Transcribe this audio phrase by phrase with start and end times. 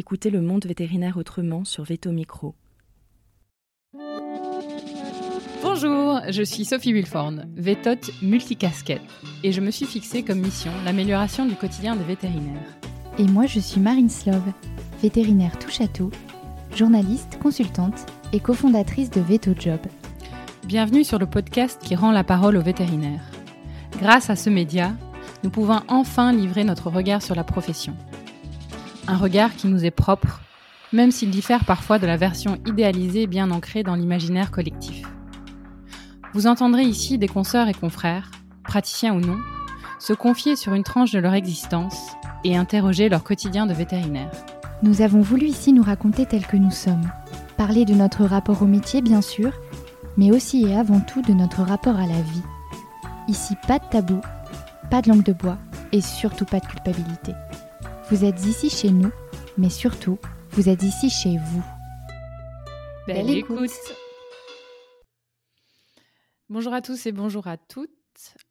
[0.00, 2.54] Écoutez le monde vétérinaire autrement sur Veto Micro.
[5.60, 9.02] Bonjour, je suis Sophie Wilforn, vétote multicasquette,
[9.42, 12.78] et je me suis fixée comme mission l'amélioration du quotidien des vétérinaires.
[13.18, 14.52] Et moi, je suis Marine Slove,
[15.02, 16.12] vétérinaire touche à tout,
[16.76, 19.80] journaliste, consultante et cofondatrice de Veto Job.
[20.64, 23.32] Bienvenue sur le podcast qui rend la parole aux vétérinaires.
[24.00, 24.94] Grâce à ce média,
[25.42, 27.96] nous pouvons enfin livrer notre regard sur la profession.
[29.10, 30.42] Un regard qui nous est propre,
[30.92, 35.02] même s'il diffère parfois de la version idéalisée bien ancrée dans l'imaginaire collectif.
[36.34, 38.30] Vous entendrez ici des consoeurs et confrères,
[38.64, 39.38] praticiens ou non,
[39.98, 41.96] se confier sur une tranche de leur existence
[42.44, 44.30] et interroger leur quotidien de vétérinaire.
[44.82, 47.10] Nous avons voulu ici nous raconter tels que nous sommes,
[47.56, 49.52] parler de notre rapport au métier bien sûr,
[50.18, 52.42] mais aussi et avant tout de notre rapport à la vie.
[53.26, 54.20] Ici, pas de tabou,
[54.90, 55.56] pas de langue de bois
[55.92, 57.32] et surtout pas de culpabilité.
[58.10, 59.12] Vous êtes ici chez nous,
[59.58, 60.18] mais surtout,
[60.52, 61.62] vous êtes ici chez vous.
[63.06, 63.70] Belle, écoute.
[66.48, 67.90] Bonjour à tous et bonjour à toutes.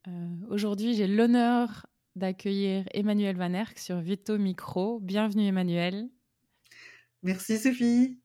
[0.08, 5.00] Euh, aujourd'hui, j'ai l'honneur d'accueillir Emmanuel Van Erck sur Vito Micro.
[5.00, 6.08] Bienvenue Emmanuel.
[7.24, 8.22] Merci Sophie.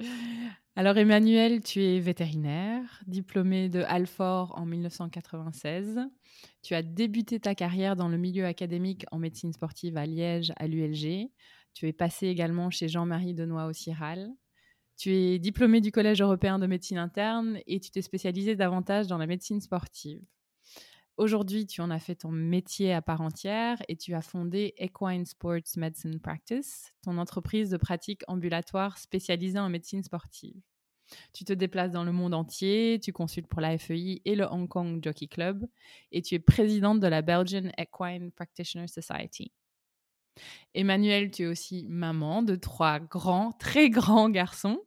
[0.76, 6.00] Alors Emmanuel, tu es vétérinaire, diplômé de Alfort en 1996.
[6.62, 10.66] Tu as débuté ta carrière dans le milieu académique en médecine sportive à Liège, à
[10.66, 11.30] l'ULG.
[11.74, 14.28] Tu es passé également chez Jean-Marie Denoy au Ciral.
[14.96, 19.18] Tu es diplômé du Collège européen de médecine interne et tu t'es spécialisé davantage dans
[19.18, 20.22] la médecine sportive.
[21.16, 25.24] Aujourd'hui, tu en as fait ton métier à part entière et tu as fondé Equine
[25.24, 30.60] Sports Medicine Practice, ton entreprise de pratique ambulatoire spécialisée en médecine sportive.
[31.32, 34.66] Tu te déplaces dans le monde entier, tu consultes pour la FEI et le Hong
[34.66, 35.64] Kong Jockey Club
[36.10, 39.52] et tu es présidente de la Belgian Equine Practitioner Society.
[40.74, 44.80] Emmanuel, tu es aussi maman de trois grands, très grands garçons.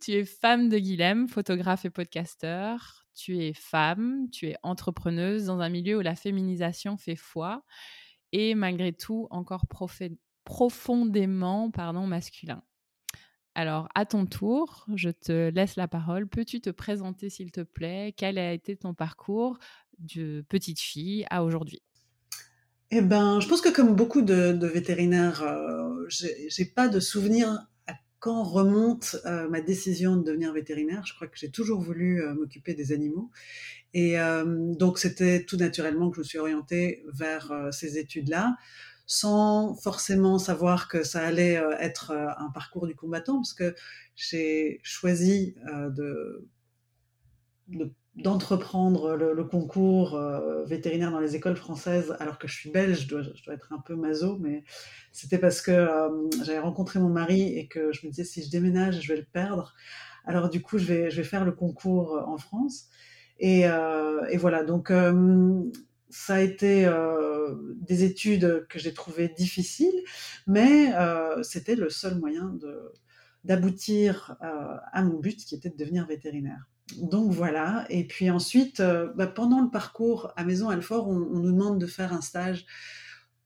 [0.00, 5.58] Tu es femme de Guilhem, photographe et podcasteur tu es femme, tu es entrepreneuse dans
[5.58, 7.64] un milieu où la féminisation fait foi
[8.32, 9.64] et malgré tout encore
[10.44, 12.62] profondément pardon, masculin.
[13.54, 16.28] Alors, à ton tour, je te laisse la parole.
[16.28, 18.14] Peux-tu te présenter, s'il te plaît?
[18.16, 19.58] Quel a été ton parcours
[19.98, 21.82] de petite fille à aujourd'hui?
[22.92, 27.66] Eh ben, je pense que comme beaucoup de, vétérinaires, euh, j'ai pas de souvenir
[28.18, 32.34] quand remonte euh, ma décision de devenir vétérinaire, je crois que j'ai toujours voulu euh,
[32.34, 33.30] m'occuper des animaux.
[33.94, 38.56] Et euh, donc, c'était tout naturellement que je me suis orientée vers ces études-là,
[39.06, 43.74] sans forcément savoir que ça allait être un parcours du combattant, parce que
[44.14, 46.46] j'ai choisi de,
[47.68, 47.90] de
[48.22, 53.08] d'entreprendre le, concours euh, vétérinaire dans les écoles françaises alors que je suis belge, je
[53.08, 53.22] dois,
[53.54, 54.64] être un peu maso, mais
[55.12, 58.50] c'était parce que euh, j'avais rencontré mon mari et que je me disais si je
[58.50, 59.74] déménage, je vais le perdre.
[60.24, 62.88] Alors du coup, je vais, je vais faire le concours euh, en France.
[63.40, 64.92] Et, et voilà, donc
[66.10, 66.90] ça a été
[67.76, 70.02] des études que j'ai trouvées difficiles,
[70.48, 70.92] mais
[71.42, 72.58] c'était le seul moyen
[73.44, 77.86] d'aboutir à mon but qui était de devenir vétérinaire donc voilà.
[77.90, 81.86] Et puis ensuite, euh, bah, pendant le parcours à Maison Alfort, on, nous demande de
[81.86, 82.66] faire un stage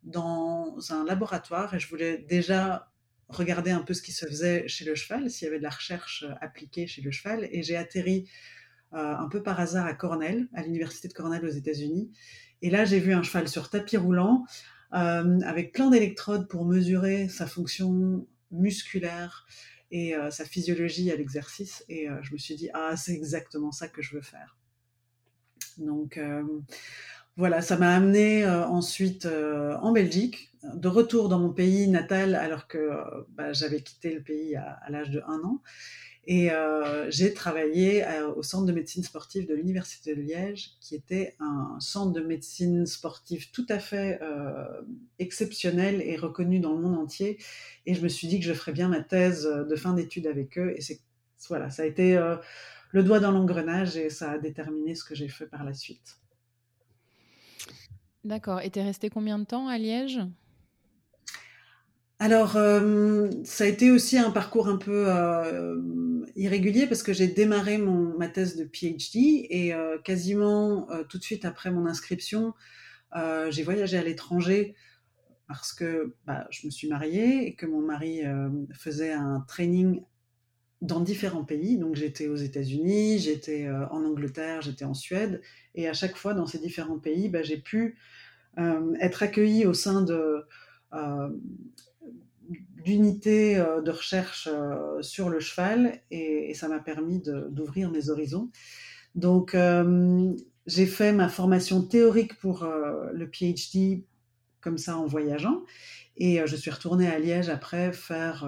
[0.05, 2.89] dans un laboratoire et je voulais déjà
[3.29, 5.71] regarder un peu ce qui se faisait chez le cheval, s'il y avait de la
[5.71, 7.49] recherche euh, appliquée chez le cheval.
[7.51, 8.29] Et j'ai atterri
[8.93, 12.13] euh, un peu par hasard à Cornell, à l'université de Cornell aux États-Unis.
[12.61, 14.45] Et là, j'ai vu un cheval sur tapis roulant
[14.95, 19.47] avec plein d'électrodes pour mesurer sa fonction musculaire,
[19.93, 21.85] et euh, sa physiologie à l'exercice.
[21.89, 24.57] Et euh, je me suis dit, ah, c'est exactement ça que je veux faire.
[25.79, 26.43] Donc euh,
[27.37, 32.91] voilà, ça m'a amené ensuite en Belgique, de retour dans mon pays natal alors que
[33.31, 35.63] bah, j'avais quitté le pays à, à l'âge de un an.
[36.25, 40.95] Et euh, j'ai travaillé euh, au centre de médecine sportive de l'Université de Liège, qui
[40.95, 44.83] était un centre de médecine sportive tout à fait euh,
[45.19, 47.39] exceptionnel et reconnu dans le monde entier.
[47.87, 50.59] Et je me suis dit que je ferais bien ma thèse de fin d'études avec
[50.59, 50.75] eux.
[50.79, 51.01] Et
[51.49, 52.17] voilà, ça a été
[52.93, 56.19] le doigt dans l'engrenage et ça a déterminé ce que j'ai fait par la suite.
[58.23, 58.61] D'accord.
[58.61, 60.21] Et tu es resté combien de temps à Liège?
[62.23, 62.53] Alors,
[63.45, 65.09] ça a été aussi un parcours un peu
[66.37, 71.19] irrégulier parce que j'ai démarré mon, ma thèse de PhD et euh, quasiment euh, tout
[71.19, 72.55] de suite après mon inscription,
[73.17, 74.75] euh, j'ai voyagé à l'étranger
[75.49, 78.23] parce que bah, je me suis mariée et que mon mari
[78.73, 80.03] faisait un training
[80.81, 81.77] dans différents pays.
[81.77, 85.43] Donc j'étais aux États-Unis, j'étais en Angleterre, j'étais en Suède
[85.75, 87.99] et à chaque fois dans ces différents pays, bah, j'ai pu
[88.57, 90.47] être accueillie au sein de
[92.85, 94.49] d'unités de recherche
[95.01, 98.51] sur le cheval et, ça m'a permis d'ouvrir mes horizons.
[99.15, 99.57] Donc,
[100.67, 102.67] j'ai fait ma formation théorique pour
[103.13, 104.05] le PhD
[104.61, 105.63] comme ça en voyageant.
[106.17, 108.47] Et je suis retournée à Liège après faire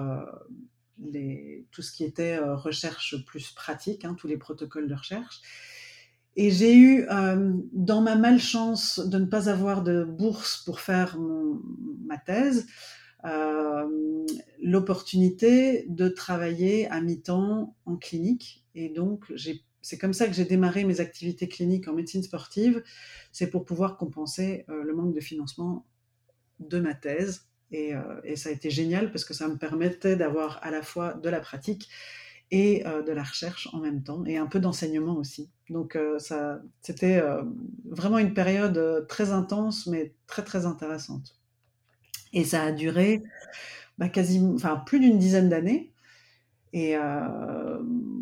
[1.71, 5.41] tout ce qui était recherche plus pratique, hein, tous les protocoles de recherche.
[6.37, 7.07] Et j'ai eu,
[7.73, 11.17] dans ma malchance de ne pas avoir de bourse pour faire
[12.05, 12.67] ma thèse,
[14.61, 18.65] l'opportunité de travailler à mi-temps en clinique.
[18.75, 19.31] Et donc,
[19.81, 22.83] c'est comme ça que j'ai démarré mes activités cliniques en médecine sportive.
[23.31, 25.85] C'est pour pouvoir compenser le manque de financement
[26.59, 27.47] de ma thèse.
[27.71, 27.93] Et,
[28.23, 31.29] et, ça a été génial parce que ça me permettait d'avoir à la fois de
[31.29, 31.89] la pratique
[32.51, 35.49] et de la recherche en même temps, et un peu d'enseignement aussi.
[35.69, 37.21] Donc ça, c'était
[37.85, 41.39] vraiment une période très intense, mais très très intéressante.
[42.35, 43.23] Et ça a duré
[43.97, 45.91] bah, quasiment, enfin plus d'une dizaine d'années,
[46.73, 46.95] et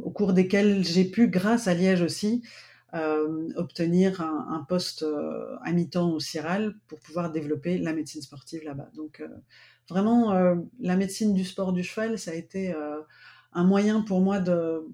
[0.04, 2.44] au cours desquelles j'ai pu, grâce à Liège aussi,
[3.56, 5.04] obtenir un, poste
[5.64, 8.90] à mi-temps au CIRAL pour pouvoir développer la médecine sportive là-bas.
[8.96, 9.24] Donc
[9.90, 10.34] vraiment,
[10.80, 12.76] la médecine du sport du cheval, ça a été
[13.54, 14.86] un moyen pour moi de,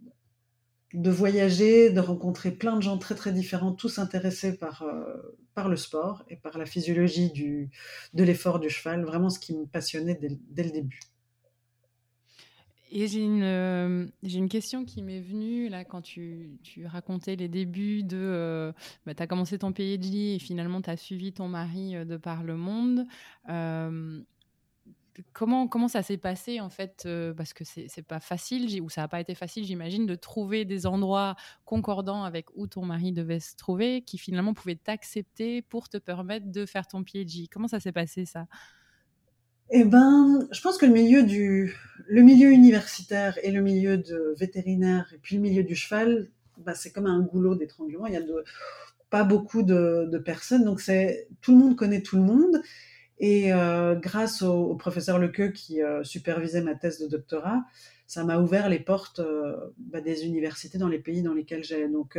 [0.93, 5.69] de voyager, de rencontrer plein de gens très très différents, tous intéressés par, euh, par
[5.69, 7.69] le sport et par la physiologie du,
[8.13, 10.99] de l'effort du cheval, vraiment ce qui me passionnait dès, le début.
[12.91, 17.47] Et j'ai une, euh, une question qui m'est venue là quand tu, tu racontais les
[17.47, 18.17] débuts de...
[18.17, 18.71] Euh,
[19.05, 22.41] bah, tu as commencé ton PhD et finalement tu as suivi ton mari de par
[22.41, 23.05] le monde
[25.33, 29.01] comment, comment ça s'est passé en fait euh, Parce que c'est pas facile, ou ça
[29.01, 31.35] n'a pas été facile, j'imagine, de trouver des endroits
[31.65, 36.51] concordants avec où ton mari devait se trouver, qui finalement pouvaient t'accepter pour te permettre
[36.51, 37.47] de faire ton PhD.
[37.51, 38.47] Comment ça s'est passé ça?
[39.71, 41.75] Eh ben, je pense que le milieu du,
[42.07, 46.73] le milieu universitaire et le milieu de vétérinaire et puis le milieu du cheval, bah,
[46.73, 48.07] c'est comme un goulot d'étranglement.
[48.07, 48.43] Il y a de,
[49.09, 52.61] pas beaucoup de, de personnes, donc c'est tout le monde connaît tout le monde.
[53.19, 57.65] Et euh, grâce au, professeur Lequeux qui euh, supervisait ma thèse de doctorat,
[58.07, 61.89] ça m'a ouvert les portes euh, bah, des universités dans les pays dans lesquels j'allais.
[61.89, 62.17] Donc,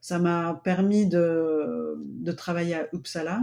[0.00, 3.40] ça m'a permis de, de, travailler à Uppsala,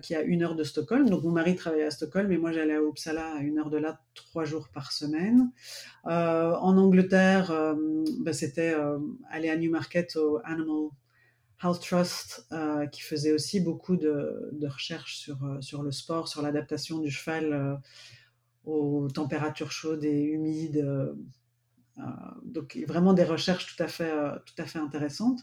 [0.00, 1.10] qui est à une heure de Stockholm.
[1.10, 3.76] Donc, mon mari travaillait à Stockholm, mais moi, j'allais à Uppsala à une heure de
[3.76, 5.50] là, trois jours par semaine.
[6.04, 7.52] en Angleterre,
[8.20, 8.74] bah, c'était
[9.30, 10.88] aller à Newmarket au Animal
[11.62, 16.42] Health Trust, euh, qui faisait aussi beaucoup de, recherches sur, euh, sur le sport, sur
[16.42, 17.74] l'adaptation du cheval euh,
[18.64, 20.86] aux températures chaudes et humides.
[22.44, 24.10] donc vraiment des recherches tout à fait,
[24.46, 25.40] tout à fait intéressantes.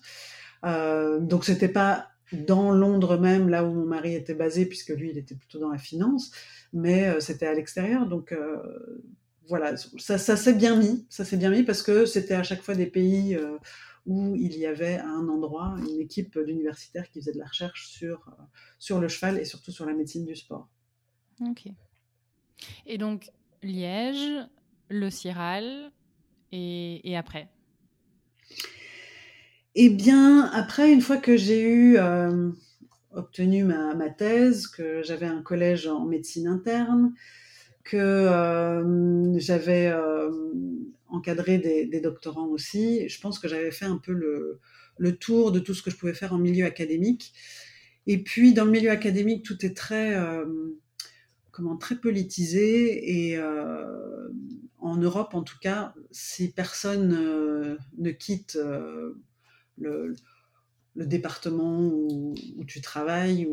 [0.63, 5.17] donc c'était pas dans Londres même, là où mon mari était basé, puisque lui, il
[5.19, 6.31] était plutôt dans la finance,
[6.73, 8.07] mais c'était à l'extérieur.
[8.07, 8.33] Donc
[9.47, 12.63] voilà, ça, ça s'est bien mis, ça s'est bien mis parce que c'était à chaque
[12.63, 13.37] fois des pays
[14.05, 17.87] où il y avait à un endroit une équipe d'universitaires qui faisait de la recherche
[17.87, 18.43] sur, euh,
[18.79, 20.67] sur le cheval et surtout sur la médecine du sport.
[21.41, 21.67] Ok.
[22.85, 23.31] Et donc,
[23.63, 24.47] Liège,
[24.89, 25.91] le Ciral,
[26.51, 27.47] et, après?
[29.75, 32.51] Eh bien, après, une fois que j'ai eu euh,
[33.13, 37.13] obtenu ma, ma, thèse, que j'avais un collège en médecine interne,
[37.83, 39.93] que euh, j'avais
[41.11, 43.07] encadrer des, doctorants aussi.
[43.07, 46.13] Je pense que j'avais fait un peu le, tour de tout ce que je pouvais
[46.13, 47.33] faire en milieu académique.
[48.07, 50.45] Et puis, dans le milieu académique, tout est très, euh,
[51.51, 53.29] comment, très politisé.
[53.29, 54.29] Et euh,
[54.79, 58.57] en Europe, en tout cas, si personne euh, ne quitte
[59.77, 60.15] le,
[60.95, 62.33] département où,
[62.67, 63.47] tu travailles,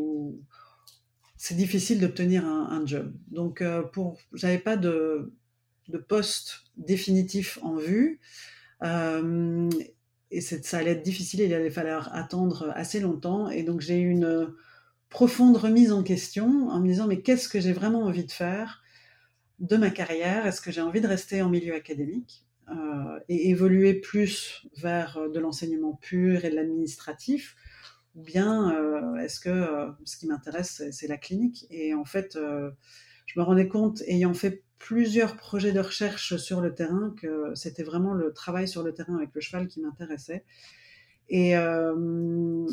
[1.35, 3.13] c'est difficile d'obtenir un, job.
[3.27, 3.63] Donc,
[3.93, 5.33] pour, j'avais pas de
[6.07, 8.19] poste définitif en vue.
[8.83, 9.69] Euh,
[10.31, 13.49] et ça allait être difficile, il allait falloir attendre assez longtemps.
[13.49, 14.53] Et donc j'ai eu une
[15.09, 18.83] profonde remise en question en me disant mais qu'est-ce que j'ai vraiment envie de faire
[19.59, 20.45] de ma carrière?
[20.45, 22.45] Est-ce que j'ai envie de rester en milieu académique?
[22.69, 27.55] Euh, et évoluer plus vers de l'enseignement pur et de l'administratif?
[28.15, 31.65] Ou bien euh, est-ce que ce qui m'intéresse, c'est la clinique?
[31.71, 32.37] Et en fait,
[33.25, 37.83] je me rendais compte, ayant fait plusieurs projets de recherche sur le terrain, que c'était
[37.83, 40.45] vraiment le travail sur le terrain avec le cheval qui m'intéressait.
[41.29, 42.65] Et euh,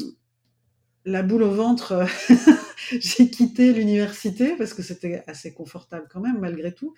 [1.05, 2.07] la boule au ventre,
[2.91, 6.95] j'ai quitté l'université parce que c'était assez confortable quand même malgré tout.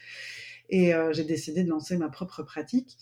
[0.69, 2.97] Et euh, j'ai décidé de lancer ma propre pratique.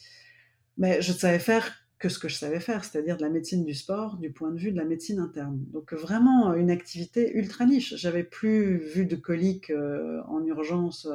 [0.78, 3.74] Mais je savais faire que ce que je savais faire, c'est-à-dire de la médecine du
[3.74, 5.64] sport du point de vue de la médecine interne.
[5.72, 7.94] Donc vraiment une activité ultra niche.
[7.96, 11.08] J'avais plus vu de coliques euh, en urgence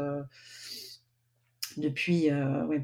[1.80, 2.30] depuis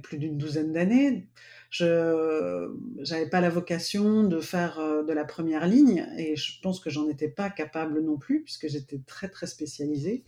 [0.03, 1.27] plus d'une douzaine d'années.
[1.70, 2.70] Je
[3.10, 7.08] n'avais pas la vocation de faire de la première ligne et je pense que j'en
[7.10, 10.24] étais pas capable non plus puisque j'étais très très spécialisée.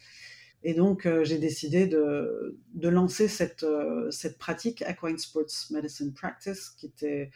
[0.64, 3.66] Et donc, j'ai décidé de, de, lancer cette,
[4.12, 7.32] cette pratique Aquine Sports Medicine Practice, qui était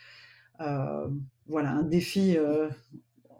[1.47, 2.37] voilà, un défi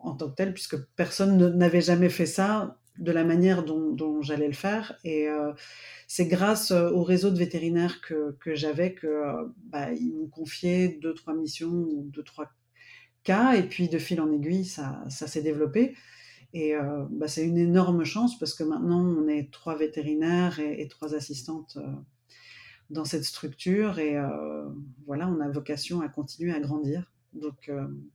[0.04, 4.48] en tant que tel, puisque personne n'avait jamais fait ça de la manière dont, j'allais
[4.48, 4.98] le faire.
[5.04, 5.28] Et
[6.08, 9.24] c'est grâce au réseau de vétérinaires que, j'avais que
[9.66, 12.52] bah, ils m'ont confié deux, trois missions ou deux, trois
[13.24, 13.54] cas.
[13.54, 15.96] Et puis, de fil en aiguille, ça, ça s'est développé.
[16.54, 16.74] Et
[17.10, 21.80] bah, c'est une énorme chance parce que maintenant, on est trois vétérinaires et, trois assistantes
[22.92, 23.98] dans cette structure.
[23.98, 24.16] Et
[25.08, 27.12] voilà, on a vocation à continuer à grandir.
[27.34, 27.72] Donc,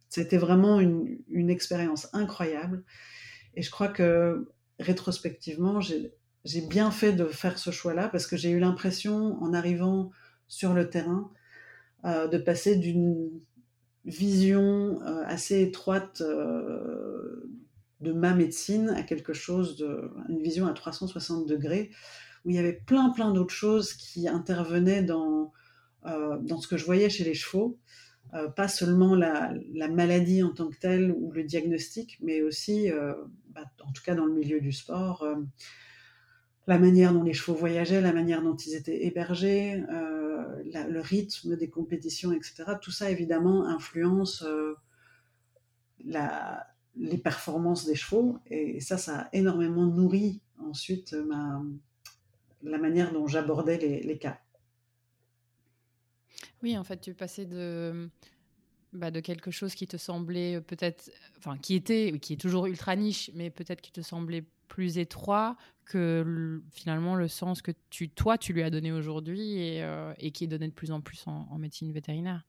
[0.09, 2.85] c'était vraiment une expérience incroyable.
[3.55, 4.47] Et je crois que
[4.79, 10.11] rétrospectivement, j'ai bien fait de faire ce choix-là parce que j'ai eu l'impression, en arrivant
[10.47, 11.31] sur le terrain,
[12.05, 13.29] euh, de passer d'une
[14.05, 17.51] vision euh, assez étroite euh,
[18.01, 21.91] de ma médecine à quelque chose de, une vision à 360 degrés,
[22.45, 25.53] où il y avait plein, plein d'autres choses qui intervenaient dans,
[26.05, 27.77] dans ce que je voyais chez les chevaux.
[28.57, 32.91] Pas seulement la, la, maladie en tant que telle ou le diagnostic, mais aussi
[33.59, 35.37] bah, en tout cas dans le milieu du sport, euh,
[36.67, 41.57] la manière dont les chevaux voyageaient, la manière dont ils étaient hébergés, euh, le rythme
[41.57, 42.65] des compétitions, etc.
[42.81, 44.75] Tout ça, évidemment, influence euh,
[46.05, 48.39] les performances des chevaux.
[48.47, 51.17] Et, ça, ça a énormément nourri ensuite
[52.63, 54.39] la manière dont j'abordais les, cas.
[56.63, 58.11] Oui, en fait, tu passais de
[58.95, 62.65] bah, de quelque chose qui te semblait euh, peut-être, enfin qui était, qui est toujours
[62.67, 68.09] ultra niche, mais peut-être qui te semblait plus étroit que finalement le sens que tu,
[68.09, 71.23] toi, tu lui as donné aujourd'hui et, euh, qui est donné de plus en plus
[71.27, 72.47] en, médecine vétérinaire.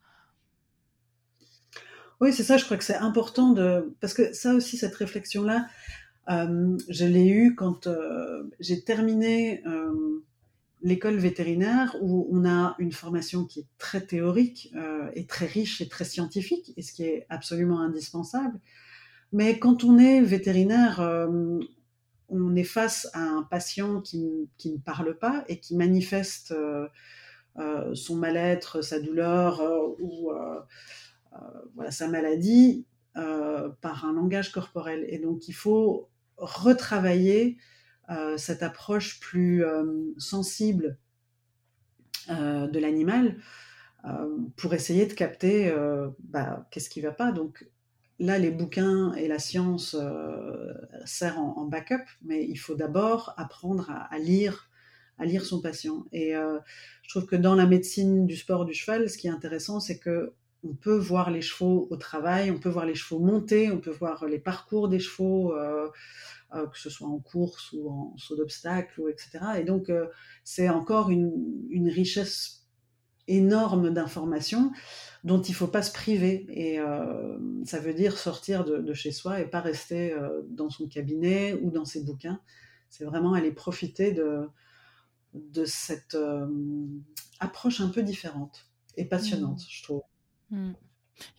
[2.22, 3.94] Oui, c'est ça, je crois que c'est important de...
[4.02, 5.68] Parce que ça aussi, cette réflexion-là,
[6.30, 7.88] euh, je l'ai eue quand
[8.60, 9.62] j'ai terminé
[10.82, 15.82] l'école vétérinaire où on a une formation qui est très théorique euh, et très riche
[15.82, 18.60] et très scientifique, et ce qui est absolument indispensable.
[19.32, 21.60] Mais quand on est vétérinaire, euh,
[22.30, 26.88] on est face à un patient qui, qui, ne parle pas et qui manifeste euh,
[27.94, 29.62] son mal-être, sa douleur
[30.00, 30.32] ou
[31.76, 35.06] voilà, sa maladie par un langage corporel.
[35.10, 37.79] Et donc il faut retravailler euh,
[38.38, 40.98] cette approche plus euh, sensible
[42.30, 43.38] euh, de l'animal
[44.56, 45.74] pour essayer de capter
[46.20, 47.34] bah, qu'est-ce qui ne va pas.
[47.34, 47.68] Donc
[48.18, 49.94] là, les bouquins et la science
[51.04, 54.70] servent en, backup, mais il faut d'abord apprendre à, lire,
[55.18, 56.06] à lire son patient.
[56.14, 59.82] Et je trouve que dans la médecine du sport du cheval, ce qui est intéressant,
[59.82, 60.32] c'est que
[60.64, 63.92] on peut voir les chevaux au travail, on peut voir les chevaux monter, on peut
[63.92, 65.88] voir les parcours des chevaux, euh,
[66.52, 69.40] que ce soit en course ou en saut d'obstacle, etc.
[69.60, 70.08] Et donc, euh,
[70.44, 72.68] c'est encore une, richesse
[73.28, 74.72] énorme d'informations
[75.24, 76.48] dont il ne faut pas se priver.
[76.50, 80.16] Et euh, ça veut dire sortir de, chez soi et pas rester
[80.50, 82.40] dans son cabinet ou dans ses bouquins.
[82.90, 84.48] C'est vraiment aller profiter de,
[85.34, 86.18] de cette
[87.40, 89.70] approche un peu différente et passionnante, mmh.
[89.70, 90.02] je trouve.
[90.52, 90.72] Mmh.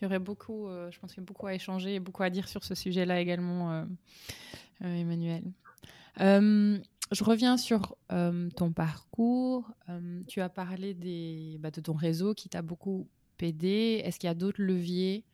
[0.01, 2.31] Il y aurait beaucoup, je pense qu'il y a beaucoup à échanger et beaucoup à
[2.31, 3.87] dire sur ce sujet-là également.
[4.85, 5.45] Euh, Emmanuel.
[6.21, 6.79] Euh,
[7.13, 9.71] je reviens sur euh, ton parcours.
[10.27, 10.95] tu as parlé
[11.59, 13.09] bah, de ton réseau qui t'a beaucoup
[13.41, 14.01] aidé.
[14.05, 15.25] Est-ce qu'il y a d'autres leviers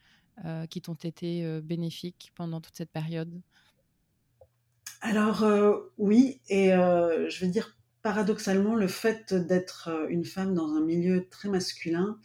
[0.71, 3.41] qui t'ont été bénéfiques pendant toute cette période?
[5.01, 5.45] Alors
[5.99, 11.49] oui, et je veux dire paradoxalement, le fait d'être une femme dans un milieu très
[11.49, 12.19] masculin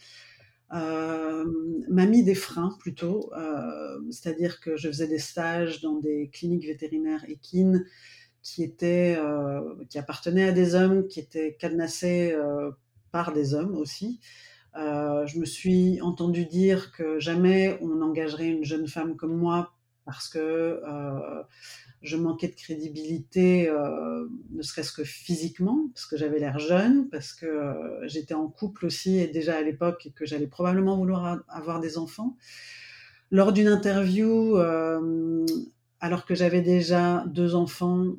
[0.74, 1.46] euh,
[1.90, 6.66] m'a mis des freins plutôt, euh, c'est-à-dire que je faisais des stages dans des cliniques
[6.66, 7.86] vétérinaires équines
[8.42, 12.36] qui étaient, euh, qui appartenaient à des hommes, qui étaient cadenassés
[13.12, 14.22] par des hommes aussi.
[14.76, 19.74] je me suis entendu dire que jamais on engagerait une jeune femme comme moi
[20.06, 20.82] parce que
[22.02, 27.34] je manquais de crédibilité, euh, ne serait-ce que physiquement, parce que j'avais l'air jeune, parce
[27.34, 31.44] que euh, j'étais en couple aussi, et déjà à l'époque, et que j'allais probablement vouloir
[31.48, 32.38] avoir des enfants.
[33.30, 35.46] Lors d'une interview, euh,
[36.00, 38.16] alors que j'avais déjà deux enfants,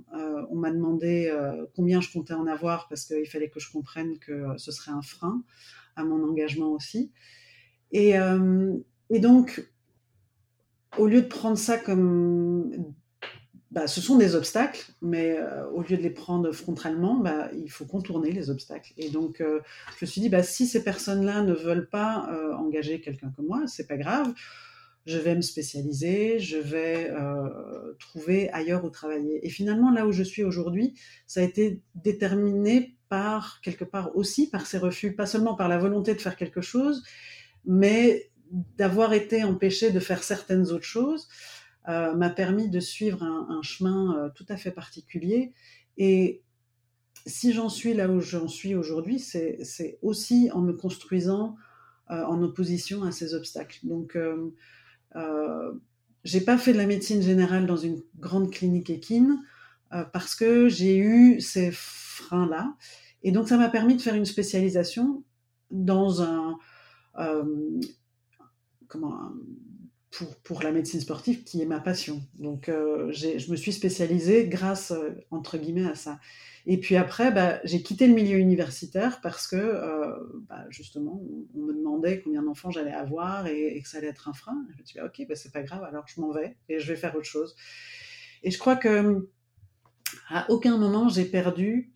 [0.50, 1.34] on m'a demandé
[1.74, 5.02] combien je comptais en avoir, parce qu'il fallait que je comprenne que ce serait un
[5.02, 5.42] frein
[5.96, 7.10] à mon engagement aussi.
[7.90, 8.14] Et,
[9.10, 9.68] et donc,
[10.96, 12.94] au lieu de prendre ça comme
[13.72, 17.70] bah, ce sont des obstacles, mais euh, au lieu de les prendre frontalement, bah, il
[17.70, 18.92] faut contourner les obstacles.
[18.98, 19.60] Et donc, euh,
[19.98, 23.46] je me suis dit, bah, si ces personnes-là ne veulent pas euh, engager quelqu'un comme
[23.46, 24.34] moi, c'est pas grave.
[25.06, 27.12] Je vais me spécialiser, je vais
[27.98, 29.44] trouver ailleurs où travailler.
[29.44, 30.94] Et finalement, là où je suis aujourd'hui,
[31.26, 35.76] ça a été déterminé par quelque part aussi par ces refus, pas seulement par la
[35.76, 37.02] volonté de faire quelque chose,
[37.64, 38.30] mais
[38.78, 41.26] d'avoir été empêché de faire certaines autres choses.
[41.88, 45.52] Euh, m'a permis de suivre un, chemin euh, tout à fait particulier.
[45.96, 46.42] Et
[47.26, 51.56] si j'en suis là où j'en suis aujourd'hui, c'est aussi en me construisant
[52.10, 53.80] euh, en opposition à ces obstacles.
[53.82, 54.16] Donc,
[56.24, 59.42] j'ai pas fait de la médecine générale dans une grande clinique équine
[60.12, 62.76] parce que j'ai eu ces freins-là.
[63.24, 65.24] Et donc, ça m'a permis de faire une spécialisation
[65.70, 66.58] dans un,
[68.88, 69.34] comment, un,
[70.12, 72.22] pour, pour, la médecine sportive qui est ma passion.
[72.34, 76.20] Donc euh, je me suis spécialisée grâce, euh, entre guillemets, à ça.
[76.66, 80.14] Et puis après, bah, j'ai quitté le milieu universitaire parce que, euh,
[80.48, 81.20] bah, justement,
[81.54, 84.64] on, me demandait combien d'enfants j'allais avoir et, que ça allait être un frein.
[84.76, 86.92] je me suis dit, ok, bah, c'est pas grave, alors je m'en vais et je
[86.92, 87.56] vais faire autre chose.
[88.42, 89.30] Et je crois que
[90.28, 91.94] à aucun moment j'ai perdu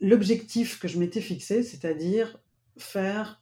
[0.00, 2.40] l'objectif que je m'étais fixé, c'est-à-dire
[2.76, 3.39] faire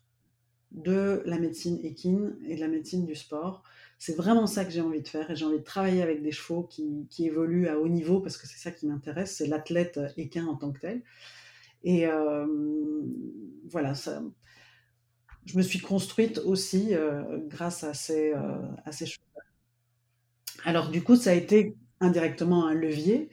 [0.73, 3.63] de la médecine équine et de la médecine du sport.
[3.99, 6.31] C'est vraiment ça que j'ai envie de faire et j'ai envie de travailler avec des
[6.31, 10.47] chevaux qui, évoluent à haut niveau parce que c'est ça qui m'intéresse, c'est l'athlète équin
[10.47, 11.03] en tant que tel.
[11.83, 12.47] Et euh,
[13.71, 14.23] voilà, ça,
[15.47, 19.17] je me suis construite aussi euh, grâce à ces, euh, à choses.
[20.65, 23.31] Alors du coup, ça a été indirectement un levier.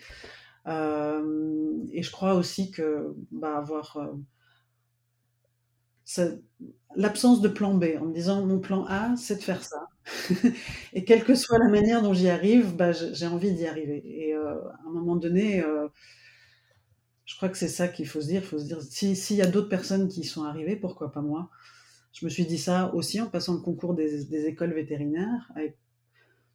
[0.68, 4.00] et je crois aussi que bah, avoir
[6.96, 9.90] l'absence de plan B, en me disant mon plan A, c'est de faire ça.
[10.94, 14.02] et quelle que soit la manière dont j'y arrive, bah, j'ai envie d'y arriver.
[14.06, 15.88] Et euh, à un moment donné, euh,
[17.26, 18.42] je crois que c'est ça qu'il faut se dire.
[18.42, 21.22] Il faut se dire, s'il y a d'autres personnes qui y sont arrivées, pourquoi pas
[21.22, 21.50] moi?
[22.14, 25.52] Je me suis dit ça aussi en passant le concours des, écoles vétérinaires.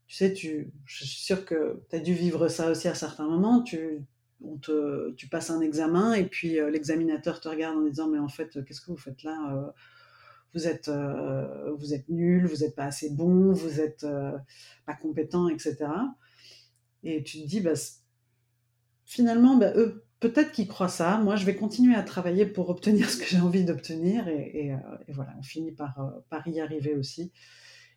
[0.06, 3.28] tu sais, tu, je suis sûre que tu as dû vivre ça aussi à certains
[3.28, 3.62] moments.
[5.16, 8.56] Tu passes un examen et puis euh, l'examinateur te regarde en disant mais en fait
[8.56, 9.70] euh, qu'est-ce que vous faites là euh,
[10.54, 10.90] vous êtes
[11.78, 14.04] vous êtes nul vous n'êtes pas assez bon vous êtes
[14.84, 15.76] pas compétent etc
[17.04, 17.74] et tu te dis bah,
[19.04, 21.18] finalement bah, eux peut-être qu'ils croient ça.
[21.18, 24.72] Moi je vais continuer à travailler pour obtenir ce que j'ai envie d'obtenir et,
[25.08, 27.32] voilà on finit par, par y arriver aussi.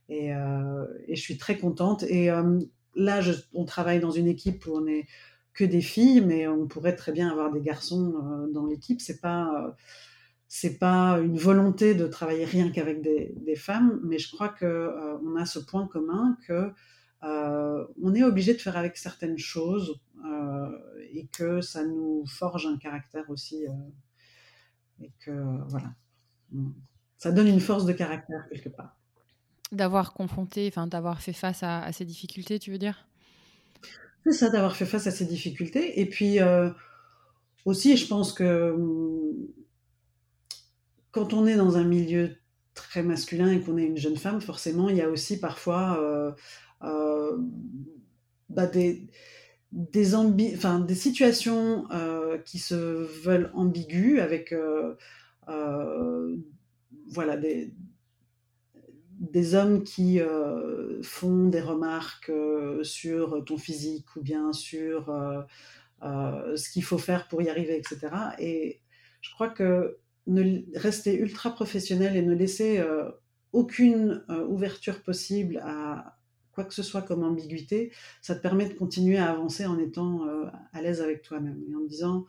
[0.07, 2.03] Et, je suis très contente.
[2.03, 2.27] Et
[2.95, 3.19] là
[3.53, 5.07] on travaille dans une équipe où on est
[5.53, 9.01] que des filles, mais on pourrait très bien avoir des garçons euh, dans l'équipe.
[9.01, 9.71] C'est pas euh,
[10.47, 15.17] c'est pas une volonté de travailler rien qu'avec des, femmes, mais je crois que euh,
[15.25, 16.71] on a ce point commun que
[17.25, 20.01] on est obligé de faire avec certaines choses
[21.13, 23.63] et que ça nous forge un caractère aussi
[24.99, 25.31] et que
[25.69, 25.93] voilà,
[27.17, 28.97] ça donne une force de caractère quelque part.
[29.71, 33.07] D'avoir confronté, enfin d'avoir fait face à ces difficultés, tu veux dire?
[34.23, 35.99] C'est ça, d'avoir fait face à ces difficultés.
[35.99, 36.69] Et puis euh,
[37.65, 39.47] aussi, je pense que hum,
[41.11, 42.35] quand on est dans un milieu
[42.73, 46.31] très masculin et qu'on est une jeune femme, forcément, il y a aussi parfois euh,
[46.83, 47.37] euh,
[48.49, 49.07] bah, des,
[49.71, 50.05] des,
[50.87, 51.87] des situations
[52.45, 54.55] qui se veulent ambiguës avec
[57.09, 57.73] voilà, des,
[59.23, 66.57] des hommes qui euh, font des remarques euh, sur ton physique ou bien sur euh,
[66.57, 68.13] ce qu'il faut faire pour y arriver, etc.
[68.37, 68.81] Et
[69.21, 72.83] je crois que ne, rester ultra professionnel et ne laisser
[73.53, 76.17] aucune ouverture possible à
[76.51, 80.21] quoi que ce soit comme ambiguïté, ça te permet de continuer à avancer en étant
[80.73, 82.25] à l'aise avec toi-même et en disant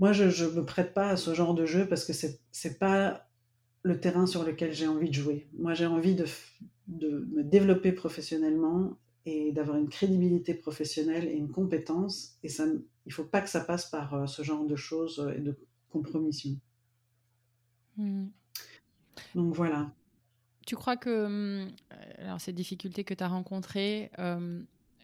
[0.00, 3.28] moi je ne me prête pas à ce genre de jeu parce que c'est pas
[3.84, 5.46] le terrain sur lequel j'ai envie de jouer.
[5.56, 6.24] Moi, j'ai envie de,
[6.88, 12.36] me développer professionnellement et d'avoir une crédibilité professionnelle et une compétence.
[12.42, 15.20] Et ça, il ne faut pas que ça passe par euh, ce genre de choses
[15.20, 15.56] euh, et de
[15.90, 16.58] compromission.
[17.96, 18.26] Mmh.
[19.34, 19.92] Donc voilà.
[20.66, 21.70] Tu crois que hum,
[22.18, 24.10] alors, ces difficultés que tu as rencontrées,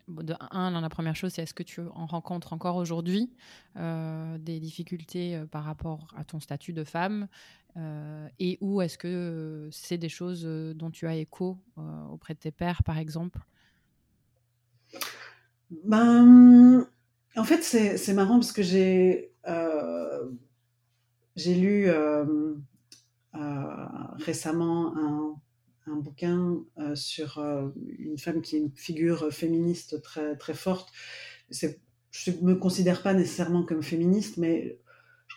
[0.08, 3.30] de un, la première chose, c'est est-ce que tu en rencontres encore aujourd'hui
[3.76, 7.28] euh, des difficultés par rapport à ton statut de femme
[7.76, 11.58] euh, et où est-ce que c'est des choses dont tu as écho
[12.10, 13.38] auprès de tes pères, par exemple?
[15.84, 16.86] Ben,
[17.36, 19.32] En fait, c'est marrant parce que j'ai
[21.36, 21.88] j'ai lu
[24.18, 25.40] récemment un,
[25.86, 26.62] un bouquin
[26.94, 27.38] sur
[27.98, 30.90] une femme qui est une figure féministe très, très forte.
[31.50, 34.78] Je ne me considère pas nécessairement comme féministe, mais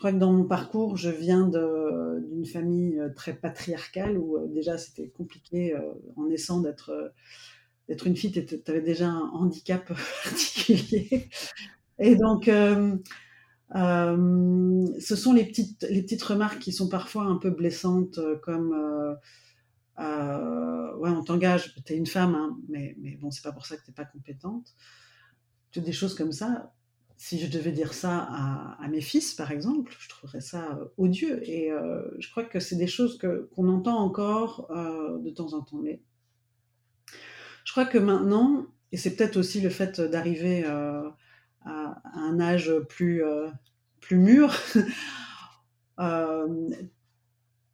[0.04, 5.76] crois que dans mon parcours, je viens d'une famille très patriarcale où déjà c'était compliqué
[6.16, 7.14] en naissant d'être
[7.90, 9.86] d'être une fille, tu avais déjà un handicap
[10.24, 11.30] particulier.
[12.00, 12.50] Et donc,
[13.76, 18.38] euh, ce sont les petites, les petites remarques qui sont parfois un peu blessantes, euh,
[18.38, 18.74] comme
[20.00, 23.66] euh, ouais, on t'engage, tu es une femme, hein, mais, mais bon, c'est pas pour
[23.66, 24.76] ça que tu pas compétente.
[25.72, 26.74] Toutes des choses comme ça.
[27.24, 28.28] Si je devais dire ça
[28.82, 31.42] à, mes fils, par exemple, je trouverais ça odieux.
[31.48, 31.72] Et
[32.20, 35.78] je crois que c'est des choses que, qu'on entend encore de temps en temps.
[35.78, 36.02] Mais
[37.64, 41.16] je crois que maintenant, et c'est peut-être aussi le fait d'arriver à,
[41.66, 43.50] un âge plus, euh,
[44.00, 44.54] plus mûr.
[46.00, 46.72] Euh,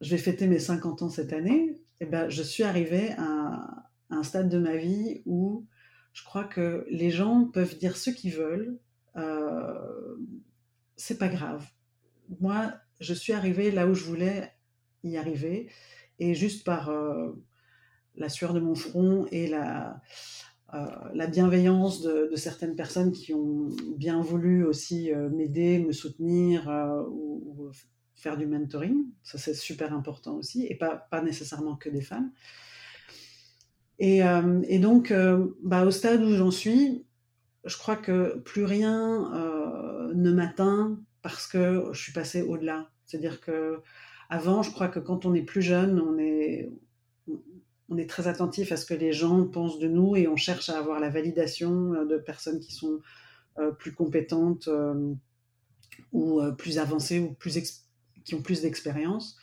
[0.02, 1.80] je vais fêter mes 50 ans cette année.
[2.00, 5.66] Et ben, je suis arrivée à, un stade de ma vie où
[6.12, 8.78] je crois que les gens peuvent dire ce qu'ils veulent.
[9.20, 10.16] Euh,
[10.96, 11.64] c'est pas grave.
[12.40, 14.52] Moi, je suis arrivée là où je voulais
[15.04, 15.70] y arriver.
[16.18, 16.92] Et juste par
[18.14, 20.02] la sueur de mon front et la,
[20.74, 26.68] euh, la bienveillance de, certaines personnes qui ont bien voulu aussi euh, m'aider, me soutenir
[26.68, 27.70] euh, ou,
[28.14, 29.06] faire du mentoring.
[29.24, 32.30] Ça, c'est super important aussi, et pas, pas nécessairement que des femmes.
[33.98, 34.22] Et,
[34.78, 35.12] donc,
[35.62, 37.04] bah, au stade où j'en suis,
[37.64, 39.30] je crois que plus rien
[40.14, 42.90] ne m'atteint parce que je suis passée au-delà.
[43.06, 43.82] C'est-à-dire que
[44.28, 46.70] avant, je crois que quand on est plus jeune, on est,
[48.08, 51.00] très attentif à ce que les gens pensent de nous et on cherche à avoir
[51.00, 53.00] la validation euh, de personnes qui sont
[53.58, 55.12] euh, plus compétentes euh,
[56.12, 57.84] ou plus avancées ou plus
[58.24, 59.36] qui ont plus d'expérience.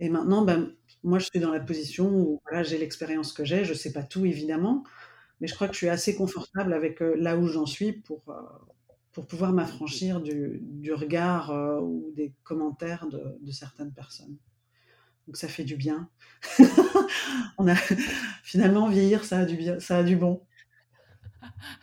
[0.00, 0.70] Et maintenant, ben,
[1.02, 3.64] moi, je suis dans la position où j'ai l'expérience que j'ai.
[3.64, 4.84] Je ne sais pas tout, évidemment,
[5.40, 8.22] mais je crois que je suis assez confortable avec là où j'en suis pour,
[9.12, 11.50] pour pouvoir m'affranchir du, regard
[11.82, 14.36] ou des commentaires de certaines personnes.
[15.28, 16.08] Donc ça fait du bien.
[17.58, 17.74] on a
[18.42, 20.42] finalement vieillir, ça a du bien, ça a du bon.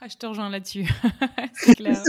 [0.02, 0.88] Ah, je te rejoins là-dessus.
[1.54, 2.02] C'est clair.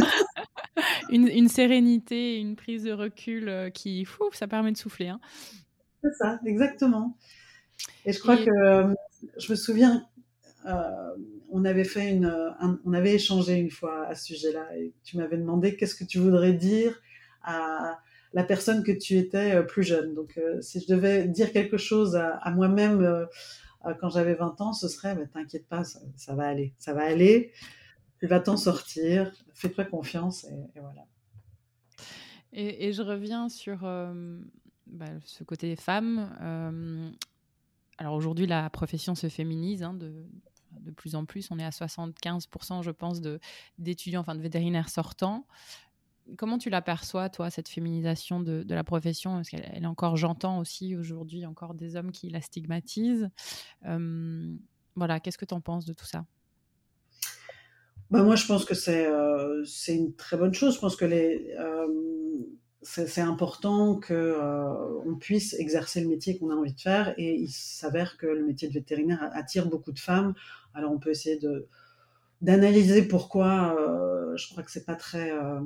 [1.11, 5.09] une, sérénité, une prise de recul euh, qui, fou, ça permet de souffler.
[5.09, 5.21] Hein.
[6.03, 7.17] C'est ça, exactement.
[8.07, 8.95] Et je crois que euh,
[9.39, 10.07] je me souviens,
[10.65, 11.15] euh,
[11.51, 12.33] on avait fait une,
[12.85, 16.19] on avait échangé une fois à ce sujet-là, et tu m'avais demandé qu'est-ce que tu
[16.19, 17.01] voudrais dire
[17.43, 17.99] à
[18.37, 20.15] la personne que tu étais euh, plus jeune.
[20.15, 23.25] Donc, euh, si je devais dire quelque chose à, moi-même euh,
[24.01, 27.53] quand j'avais 20 ans, ce serait bah, T'inquiète pas, ça, va aller, ça va aller,
[28.21, 31.07] tu vas t'en sortir, fais-toi confiance, et, voilà.
[32.53, 33.81] Et, je reviens sur
[34.87, 36.31] bah, ce côté des femmes.
[37.99, 40.27] alors aujourd'hui, la profession se féminise hein, de,
[40.81, 41.51] de plus en plus.
[41.51, 43.21] On est à 75%, je pense,
[43.79, 45.47] d'étudiants, enfin de vétérinaires sortants
[46.37, 49.35] comment tu l'aperçois, toi, cette féminisation de, la profession?
[49.35, 53.31] Parce qu'elle est encore, j'entends aussi aujourd'hui encore des hommes qui la stigmatisent?
[54.97, 56.25] voilà, qu'est-ce que tu en penses de tout ça?
[58.11, 60.77] Bah moi, je pense que c'est euh, une très bonne chose.
[60.77, 61.55] Je pense que les,
[62.83, 67.15] c'est important qu'on euh, puisse exercer le métier qu'on a envie de faire.
[67.17, 70.35] Et il s'avère que le métier de vétérinaire attire beaucoup de femmes.
[70.75, 71.69] Alors, on peut essayer de,
[72.43, 75.61] d'analyser pourquoi, euh, je crois que c'est pas très euh,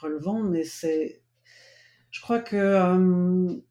[0.00, 1.22] relevant, mais c'est,
[2.10, 3.62] je crois que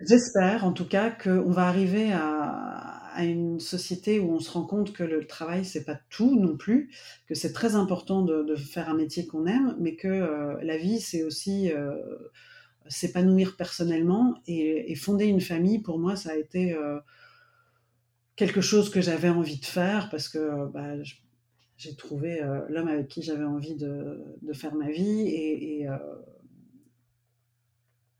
[0.00, 4.92] j'espère en tout cas qu'on va arriver à, une société où on se rend compte
[4.92, 6.90] que le travail c'est pas tout non plus,
[7.26, 11.22] que c'est très important de, faire un métier qu'on aime, mais que la vie c'est
[11.22, 11.70] aussi
[12.88, 15.80] s'épanouir personnellement et, fonder une famille.
[15.80, 16.76] Pour moi, ça a été
[18.36, 20.96] quelque chose que j'avais envie de faire parce que bah,
[21.82, 24.22] j'ai trouvé euh, l'homme avec qui j'avais envie de,
[24.52, 25.98] faire ma vie euh,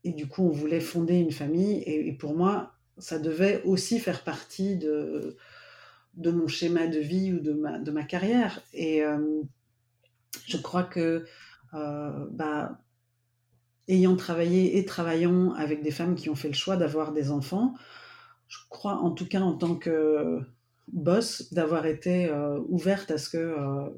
[0.03, 4.23] et, du coup on voulait fonder une famille et, pour moi ça devait aussi faire
[4.23, 5.37] partie de,
[6.15, 8.61] de mon schéma de vie ou de ma, de ma carrière.
[8.73, 9.41] Et euh,
[10.47, 11.25] je crois que
[11.71, 12.77] bah,
[13.87, 17.73] ayant travaillé et travaillant avec des femmes qui ont fait le choix d'avoir des enfants,
[18.47, 20.39] je crois en tout cas en tant que
[20.91, 23.89] boss d'avoir été euh, ouverte à ce que euh,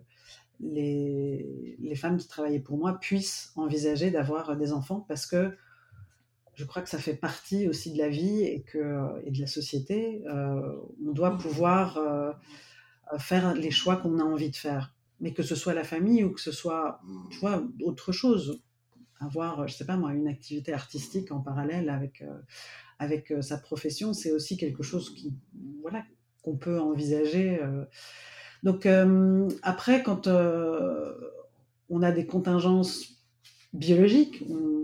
[0.60, 5.52] les, les, femmes qui travaillaient pour moi puissent envisager d'avoir des enfants parce que
[6.56, 9.48] je crois que ça fait partie aussi de la vie et, que, et de la
[9.48, 10.24] société.
[10.28, 10.72] Euh,
[11.06, 12.00] on doit pouvoir
[13.20, 14.94] faire les choix qu'on a envie de faire.
[15.20, 18.62] Mais que ce soit la famille ou que ce soit tu vois, autre chose,
[19.20, 22.24] avoir, je sais pas moi, une activité artistique en parallèle avec,
[23.00, 25.34] avec sa profession, c'est aussi quelque chose qui,
[25.82, 26.04] voilà,
[26.42, 27.60] qu'on peut envisager.
[28.64, 28.88] Donc
[29.62, 33.24] après, quand on a des contingences
[33.74, 34.76] biologiques, on,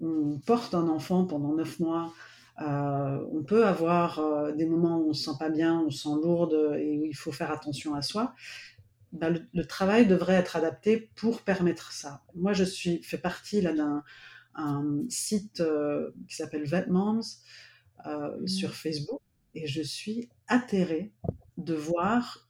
[0.00, 2.12] on porte un enfant pendant neuf mois
[2.60, 6.04] euh, on peut avoir euh, des moments où on se sent pas bien, on se
[6.04, 8.34] sent lourde et où il faut faire attention à soi.
[9.12, 12.22] Bah, le, travail devrait être adapté pour permettre ça.
[12.34, 14.02] Moi, je suis fait partie là d'un
[15.08, 17.22] site euh, qui s'appelle Vetmoms
[18.04, 18.46] mmh.
[18.46, 19.20] sur Facebook
[19.54, 21.12] et je suis atterrée
[21.56, 22.48] de voir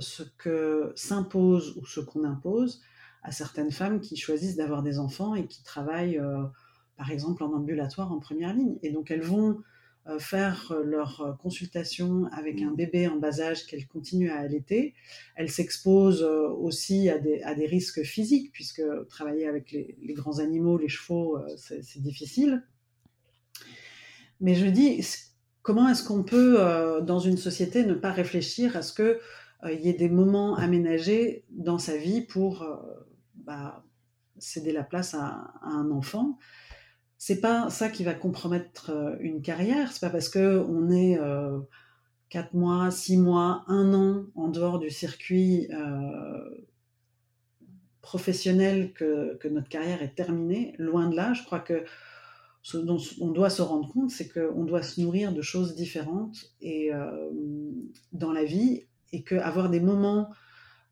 [0.00, 2.82] ce que s'impose ou ce qu'on impose
[3.22, 6.20] à certaines femmes qui choisissent d'avoir des enfants et qui travaillent
[7.02, 8.76] par exemple en ambulatoire en première ligne.
[8.84, 9.60] Et donc elles vont
[10.06, 14.38] euh, faire euh, leur euh, consultation avec un bébé en bas âge qu'elles continuent à
[14.38, 14.94] allaiter.
[15.34, 20.78] Elles s'exposent aussi à des, à des, risques physiques, puisque travailler avec les, grands animaux,
[20.78, 22.62] les chevaux, c'est difficile.
[24.40, 25.04] Mais je dis,
[25.62, 26.58] comment est-ce qu'on peut,
[27.02, 31.78] dans une société, ne pas réfléchir à ce qu'il y ait des moments aménagés dans
[31.78, 32.64] sa vie pour
[33.34, 33.84] bah,
[34.38, 36.38] céder la place à un enfant?
[37.24, 39.92] C'est pas ça qui va compromettre euh, une carrière.
[39.92, 41.60] C'est pas parce que on est euh,
[42.30, 46.66] quatre mois, six mois, un an en dehors du circuit euh,
[48.00, 50.74] professionnel que, notre carrière est terminée.
[50.78, 51.84] Loin de là, je crois que
[52.60, 56.52] ce dont on doit se rendre compte, c'est qu'on doit se nourrir de choses différentes
[56.60, 56.90] et
[58.12, 60.30] dans la vie, et qu'avoir des moments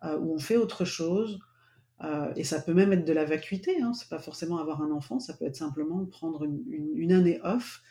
[0.04, 1.40] où on fait autre chose,
[2.02, 4.90] euh, et ça peut même être de la vacuité, hein, c'est pas forcément avoir un
[4.90, 7.82] enfant, ça peut être simplement prendre une, année off.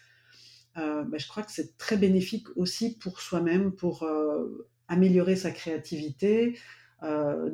[0.78, 5.52] Euh, bah, je crois que c'est très bénéfique aussi pour soi-même, pour euh, améliorer sa
[5.52, 6.58] créativité,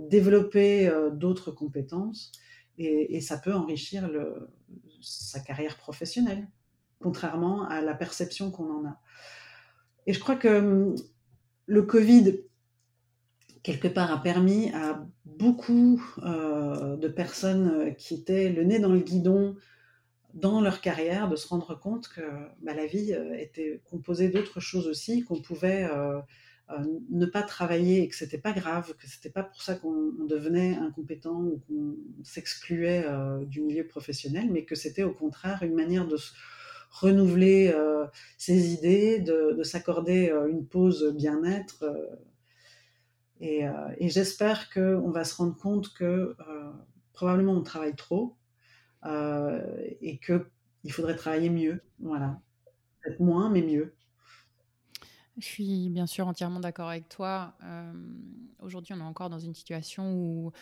[0.09, 2.31] développer d'autres compétences,
[2.79, 4.09] et, ça peut enrichir
[5.01, 6.47] sa carrière professionnelle,
[6.99, 8.99] contrairement à la perception qu'on en a.
[10.07, 10.95] Et je crois que hum,
[11.67, 12.39] le Covid
[13.65, 18.91] quelque part a permis à beaucoup euh, de personnes euh, qui étaient le nez dans
[18.91, 19.55] le guidon
[20.35, 22.21] dans leur carrière de se rendre compte que
[22.61, 25.89] bah, la vie euh, était composée d'autres choses aussi, qu'on pouvait
[27.09, 30.75] ne pas travailler et que c'était pas grave, que c'était pas pour ça qu'on devenait
[30.75, 33.05] incompétent ou qu'on s'excluait
[33.45, 36.17] du milieu professionnel, mais que c'était au contraire une manière de
[36.89, 37.71] renouveler
[38.39, 41.85] ses idées, de s'accorder une pause bien-être
[43.39, 46.71] et, euh, et j'espère qu'on va se rendre compte que euh,
[47.13, 48.37] probablement on travaille trop
[49.05, 49.61] euh,
[50.01, 51.81] et qu'il faudrait travailler mieux.
[51.99, 52.39] Voilà.
[53.01, 53.93] Peut-être moins, mais mieux.
[55.37, 57.55] Je suis bien sûr entièrement d'accord avec toi.
[58.59, 60.53] Aujourd'hui, on est encore dans une situation où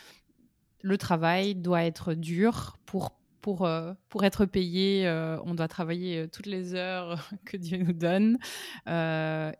[0.82, 6.20] le travail doit être dur pour pour, euh, pour être payé, euh, on doit travailler
[6.20, 8.38] euh, toutes les heures que Dieu nous donne.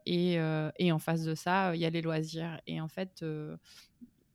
[0.07, 0.38] Et,
[0.79, 2.59] et, en face de ça, il y a les loisirs.
[2.66, 3.23] Et en fait,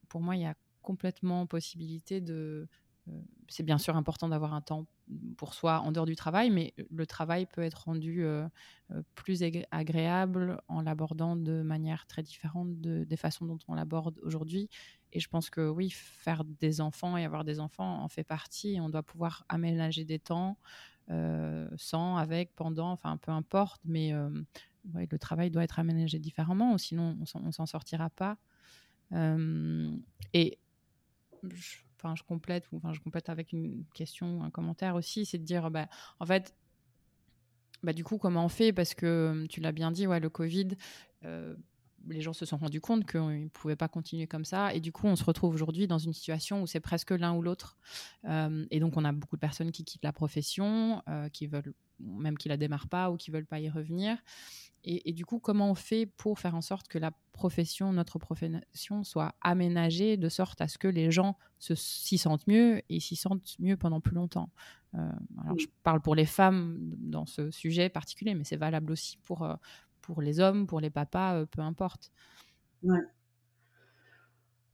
[0.08, 2.68] pour moi, il y a complètement possibilité de...
[3.48, 4.86] c'est bien sûr important d'avoir un temps
[5.38, 8.24] pour soi en dehors du travail, mais le travail peut être rendu
[9.16, 14.70] plus agréable en l'abordant de manière très différente de, des façons dont on l'aborde aujourd'hui.
[15.12, 18.78] Et je pense que oui, faire des enfants et avoir des enfants en fait partie.
[18.82, 20.58] on doit pouvoir aménager des temps
[21.78, 23.82] sans, avec, pendant, enfin peu importe.
[23.86, 24.14] Mais
[24.94, 28.38] le travail doit être aménagé différemment, sinon on s'en sortira pas.
[30.34, 30.60] Et
[31.44, 35.44] je, enfin, je complète, enfin, je complète avec une question, un commentaire aussi, c'est de
[35.44, 35.88] dire, bah,
[36.20, 36.56] en fait,
[37.84, 38.74] bah, du coup, comment on fait?
[38.74, 40.70] Parce que tu l'as bien dit, ouais, le Covid,
[42.08, 44.74] les gens se sont rendus compte qu'ils ne pouvaient pas continuer comme ça.
[44.74, 47.42] Et du coup, on se retrouve aujourd'hui dans une situation où c'est presque l'un ou
[47.42, 47.78] l'autre.
[48.26, 51.74] Euh, et donc, on a beaucoup de personnes qui quittent la profession, euh, qui veulent,
[52.00, 54.18] même qui la démarrent pas ou qui veulent pas y revenir.
[54.86, 59.04] Et, du coup, comment on fait pour faire en sorte que la profession, notre profession,
[59.04, 63.58] soit aménagée de sorte à ce que les gens s'y sentent mieux et s'y sentent
[63.60, 64.50] mieux pendant plus longtemps?
[64.96, 65.12] Euh,
[65.44, 69.46] Alors, je parle pour les femmes dans ce sujet particulier, mais c'est valable aussi pour,
[70.02, 72.12] pour les hommes, pour les papas, euh, peu importe.
[72.82, 73.02] Ouais.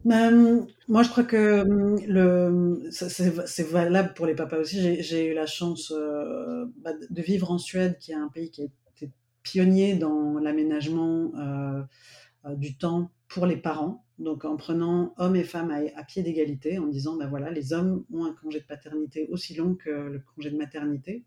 [0.04, 1.66] Hum, moi, je crois que
[2.08, 5.02] le, c'est valable pour les papas aussi.
[5.02, 8.62] J'ai eu la chance euh, bah, de vivre en Suède, qui est un pays qui
[8.62, 11.82] a été pionnier dans l'aménagement euh,
[12.56, 14.06] du temps pour les parents.
[14.20, 18.06] Donc, en prenant hommes et femmes à, pied d'égalité, en disant, ben voilà, les hommes
[18.14, 21.26] ont un congé de paternité aussi long que le congé de maternité,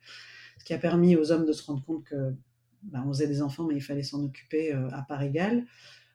[0.59, 2.35] ce qui a permis aux hommes de se rendre compte que
[2.85, 5.64] ben, on faisait des enfants, mais il fallait s'en occuper euh, à part égale.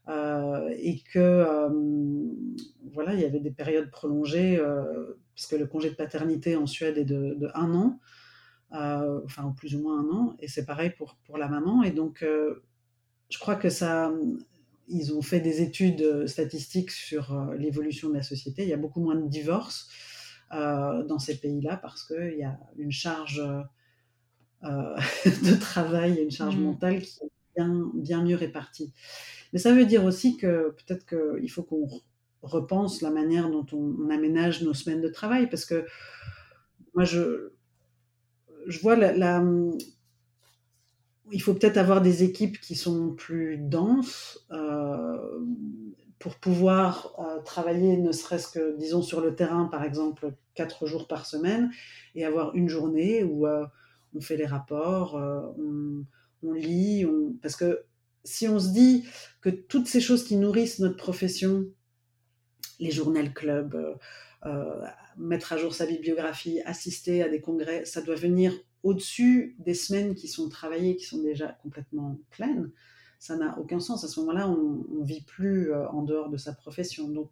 [0.08, 1.70] Et que
[2.92, 4.62] voilà, il y avait des périodes prolongées,
[5.36, 8.00] puisque le congé de paternité en Suède est de, de un an,
[8.72, 11.84] enfin plus ou moins un an, et c'est pareil pour, pour la maman.
[11.84, 14.14] Et donc, je crois que ça,
[14.88, 18.64] ils ont fait des études statistiques sur l'évolution de la société.
[18.64, 19.90] Il y a beaucoup moins de divorces
[20.52, 23.42] dans ces pays-là parce qu'il y a une charge
[24.64, 26.64] de travail, une charge mmh.
[26.64, 28.94] mentale qui est bien, bien mieux répartie.
[29.54, 31.88] Mais ça veut dire aussi que peut-être qu'il faut qu'on
[32.42, 35.86] repense la manière dont on, aménage nos semaines de travail parce que
[36.94, 37.52] moi, je,
[38.68, 39.42] je vois la,
[41.32, 45.18] il faut peut-être avoir des équipes qui sont plus denses euh,
[46.20, 51.08] pour pouvoir euh, travailler, ne serait-ce que, disons, sur le terrain, par exemple, quatre jours
[51.08, 51.72] par semaine,
[52.16, 53.66] et avoir une journée où euh,
[54.16, 55.16] on fait les rapports,
[55.58, 57.06] on, lit,
[57.42, 57.84] parce que
[58.24, 59.06] si on se dit
[59.42, 61.66] que toutes ces choses qui nourrissent notre profession,
[62.80, 63.98] les journaux clubs,
[65.18, 70.14] mettre à jour sa bibliographie, assister à des congrès, ça doit venir au-dessus des semaines
[70.14, 72.72] qui sont travaillées, qui sont déjà complètement pleines,
[73.24, 74.04] ça n'a aucun sens.
[74.04, 77.08] À ce moment-là, on ne vit plus euh, en dehors de sa profession.
[77.08, 77.32] Donc,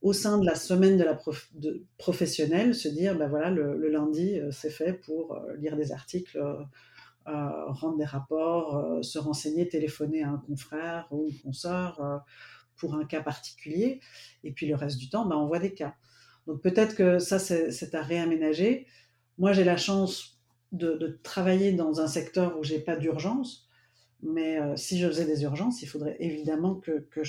[0.00, 1.18] au sein de la semaine de la
[1.98, 6.40] professionnelle, se dire, ben voilà, le, lundi, euh, c'est fait pour euh, lire des articles,
[7.68, 12.24] rendre des rapports, se renseigner, téléphoner à un confrère ou une consoeur
[12.76, 14.00] pour un cas particulier.
[14.44, 15.94] Et puis le reste du temps, ben, on voit des cas.
[16.46, 18.86] Donc peut-être que ça, c'est à réaménager.
[19.36, 20.38] Moi, j'ai la chance
[20.72, 23.68] de, travailler dans un secteur où j'ai pas d'urgence.
[24.22, 27.22] Mais euh, si je faisais des urgences, il faudrait évidemment que, que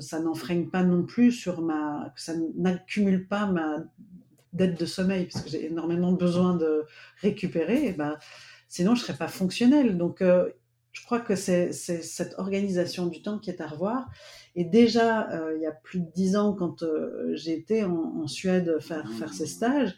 [0.00, 3.84] ça n'enfreigne pas non plus sur ma, que ça n'accumule pas ma
[4.52, 6.84] dette de sommeil, parce que j'ai énormément besoin de
[7.20, 7.92] récupérer.
[7.92, 8.18] Ben,
[8.72, 9.98] sinon, je serais pas fonctionnelle.
[9.98, 10.48] Donc, euh,
[10.92, 14.08] je crois que c'est cette organisation du temps qui est à revoir.
[14.56, 16.82] Et déjà, euh, il y a plus de dix ans, quand
[17.34, 19.94] j'ai été en, en, Suède faire, faire ces stages,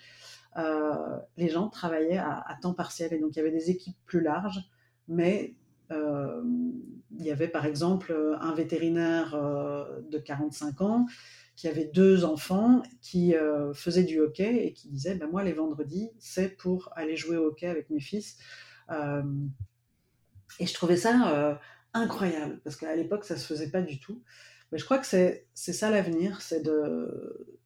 [0.56, 3.12] euh, les gens travaillaient à, temps partiel.
[3.12, 4.60] Et donc, il y avait des équipes plus larges,
[5.06, 5.54] mais
[5.92, 6.42] euh,
[7.16, 11.06] il y avait par exemple un vétérinaire euh, de 45 ans
[11.56, 13.34] qui avait deux enfants qui
[13.74, 17.46] faisaient du hockey et qui disait ben, Moi, les vendredis, c'est pour aller jouer au
[17.46, 18.38] hockey avec mes fils.
[18.90, 21.60] et je trouvais ça
[21.94, 24.22] incroyable parce qu'à l'époque, ça ne se faisait pas du tout.
[24.72, 27.56] Mais je crois que c'est ça l'avenir c'est de,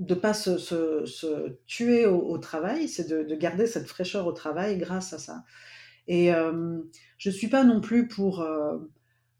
[0.00, 5.18] de pas se, tuer au, travail, c'est de, garder cette fraîcheur au travail grâce à
[5.18, 5.44] ça.
[6.08, 6.80] Et euh,
[7.18, 8.78] je ne suis pas non plus pour euh,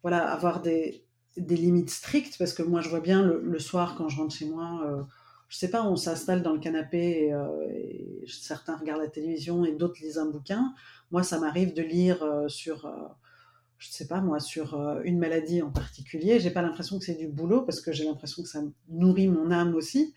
[0.02, 1.04] voilà, avoir des,
[1.36, 4.80] limites strictes, parce que moi je vois bien le, soir quand je rentre chez moi,
[4.84, 5.02] euh,
[5.48, 7.32] je sais pas, on s'installe dans le canapé
[7.72, 10.72] et, certains regardent la télévision et d'autres lisent un bouquin.
[11.10, 12.90] Moi ça m'arrive de lire sur
[13.78, 16.38] je sais pas moi, sur une maladie en particulier.
[16.38, 19.50] J'ai pas l'impression que c'est du boulot parce que j'ai l'impression que ça nourrit mon
[19.50, 20.14] âme aussi.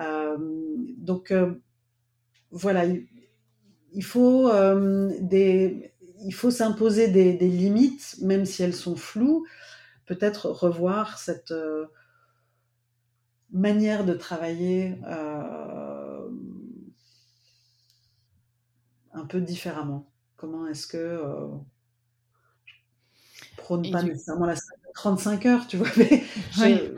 [0.00, 0.36] Euh,
[0.96, 1.54] donc euh,
[2.50, 2.84] voilà,
[3.92, 5.92] il, faut euh, des,
[6.24, 9.46] il faut s'imposer des, limites, même si elles sont floues.
[10.10, 11.54] Peut-être revoir cette
[13.52, 14.98] manière de travailler
[19.12, 20.10] un peu différemment.
[20.36, 21.22] Comment est-ce que
[23.56, 24.56] prône pas nécessairement la
[24.94, 26.24] 35 heures, tu vois, mais
[26.58, 26.92] oui,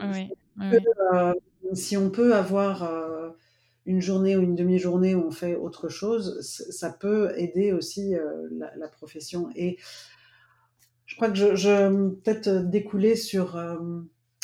[0.57, 3.29] oui, si on peut avoir euh,
[3.85, 8.47] une journée ou une demi-journée où on fait autre chose, ça peut aider aussi euh,
[8.51, 9.49] la, profession.
[9.55, 9.77] Et
[11.13, 13.77] je crois que je, je peut-être découler sur, euh,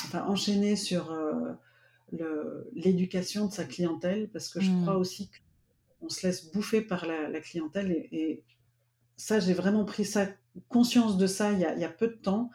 [0.04, 1.18] enfin enchaîner sur
[2.74, 5.02] l'éducation de sa clientèle, parce que je crois mmh.
[5.02, 5.32] aussi
[6.00, 7.92] qu'on se laisse bouffer par la, clientèle.
[8.12, 8.44] Et,
[9.18, 10.28] ça, j'ai vraiment pris ça,
[10.70, 12.52] conscience de ça il y a, il y a peu de temps.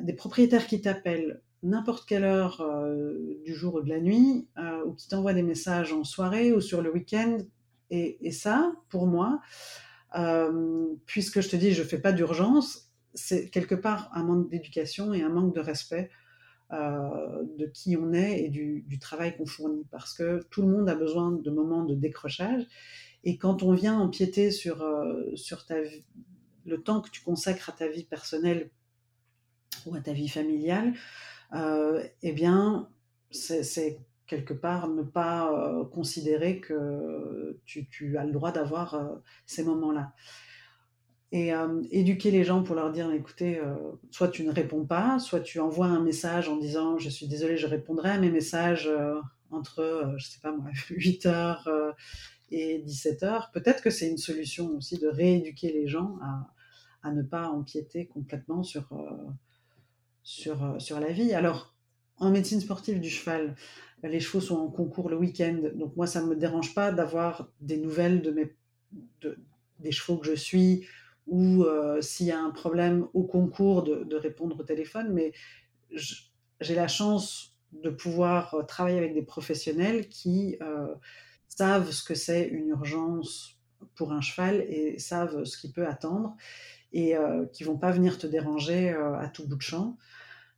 [0.00, 4.84] des propriétaires qui t'appellent n'importe quelle heure euh, du jour ou de la nuit, euh,
[4.84, 7.38] ou qui t'envoie des messages en soirée ou sur le week-end.
[7.90, 9.38] Et, ça, pour moi, euh,
[11.06, 15.22] puisque je te dis, je fais pas d'urgence, c'est quelque part un manque d'éducation et
[15.22, 16.10] un manque de respect
[16.70, 19.84] de qui on est et du, travail qu'on fournit.
[19.90, 22.64] Parce que tout le monde a besoin de moments de décrochage.
[23.24, 24.84] Et quand on vient empiéter sur,
[25.34, 25.76] sur ta,
[26.64, 28.70] le temps que tu consacres à ta vie personnelle
[29.86, 30.94] ou à ta vie familiale,
[31.54, 32.88] euh, eh bien,
[33.30, 39.14] c'est quelque part ne pas euh, considérer que tu, as le droit d'avoir euh,
[39.46, 40.12] ces moments-là.
[41.34, 41.50] Et
[41.90, 43.58] éduquer les gens pour leur dire, écoutez,
[44.10, 47.56] soit tu ne réponds pas, soit tu envoies un message en disant, je suis désolé,
[47.56, 48.90] je répondrai à mes messages
[49.50, 51.94] entre, je sais pas moi, 8h
[52.50, 53.50] et 17h.
[53.52, 56.52] Peut-être que c'est une solution aussi de rééduquer les gens à,
[57.02, 58.92] à, ne pas empiéter complètement sur
[60.22, 61.32] sur, sur la vie.
[61.34, 61.71] Alors,
[62.22, 63.54] en médecine sportive du cheval,
[64.02, 67.48] les chevaux sont en concours le week-end, donc moi, ça ne me dérange pas d'avoir
[67.60, 68.22] des nouvelles
[69.78, 70.86] des chevaux que je suis,
[71.26, 71.64] ou
[72.00, 75.32] s'il y a un problème au concours, de, répondre au téléphone, mais
[76.60, 80.58] j'ai la chance de pouvoir travailler avec des professionnels qui
[81.48, 83.58] savent ce que c'est une urgence
[83.94, 86.36] pour un cheval et savent ce qui peut attendre
[86.92, 89.96] et euh, qui vont pas venir te déranger à tout bout de champ.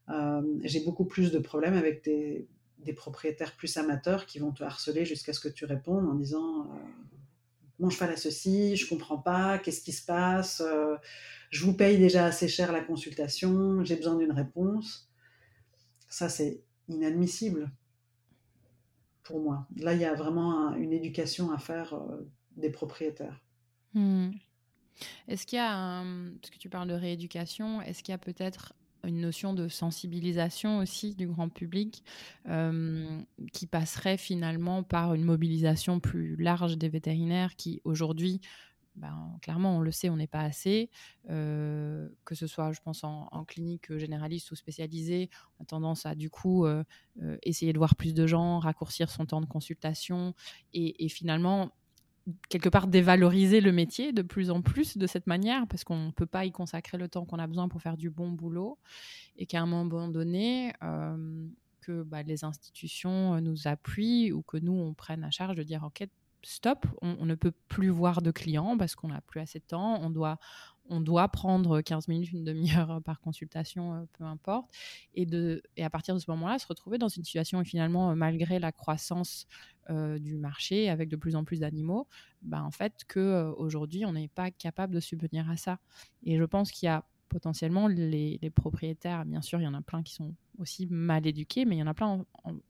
[0.09, 2.49] J'ai beaucoup plus de problèmes avec des,
[2.95, 6.69] propriétaires plus amateurs qui vont te harceler jusqu'à ce que tu répondes en disant
[7.79, 10.63] mon cheval a ceci, je comprends pas, qu'est-ce qui se passe,
[11.51, 15.09] je vous paye déjà assez cher la consultation, j'ai besoin d'une réponse.
[16.09, 17.71] Ça, c'est inadmissible
[19.23, 19.67] pour moi.
[19.77, 23.41] Là, il y a vraiment une éducation à faire euh, des propriétaires.
[23.95, 24.31] Hmm.
[25.29, 26.05] Est-ce qu'il y a,
[26.41, 28.75] parce que tu parles de rééducation, est-ce qu'il y a peut-être
[29.07, 32.05] une notion de sensibilisation aussi du grand public
[32.49, 33.21] euh,
[33.53, 38.41] qui passerait finalement par une mobilisation plus large des vétérinaires qui aujourd'hui
[38.97, 40.89] ben, clairement, on le sait, on n'est pas assez.
[41.29, 46.15] Euh, que ce soit, je pense, en, clinique généraliste ou spécialisée, on a tendance à,
[46.15, 46.85] du coup, euh,
[47.43, 50.35] essayer de voir plus de gens, raccourcir son temps de consultation
[50.73, 51.73] et, finalement,
[52.49, 56.11] quelque part, dévaloriser le métier de plus en plus de cette manière parce qu'on ne
[56.11, 58.79] peut pas y consacrer le temps qu'on a besoin pour faire du bon boulot
[59.37, 60.73] et qu'à un moment donné,
[61.81, 65.85] que bah, les institutions nous appuient ou que nous, on prenne à charge de dire,
[65.85, 66.07] OK,
[66.43, 70.01] stop, on, ne peut plus voir de clients parce qu'on n'a plus assez de temps,
[70.03, 70.39] on doit,
[70.91, 74.71] on doit prendre 15 minutes, une demi-heure par consultation, euh, peu importe,
[75.15, 78.11] et, de, et à partir de ce moment-là, se retrouver dans une situation où finalement,
[78.11, 79.47] euh, malgré la croissance
[79.91, 82.07] euh, du marché, avec de plus en plus d'animaux,
[82.43, 85.79] bah, en fait, qu'aujourd'hui, on n'est pas capable de subvenir à ça.
[86.25, 89.83] Et je pense qu'il y a potentiellement les, propriétaires, bien sûr, il y en a
[89.83, 92.25] plein qui sont aussi mal éduqués, mais il y en a plein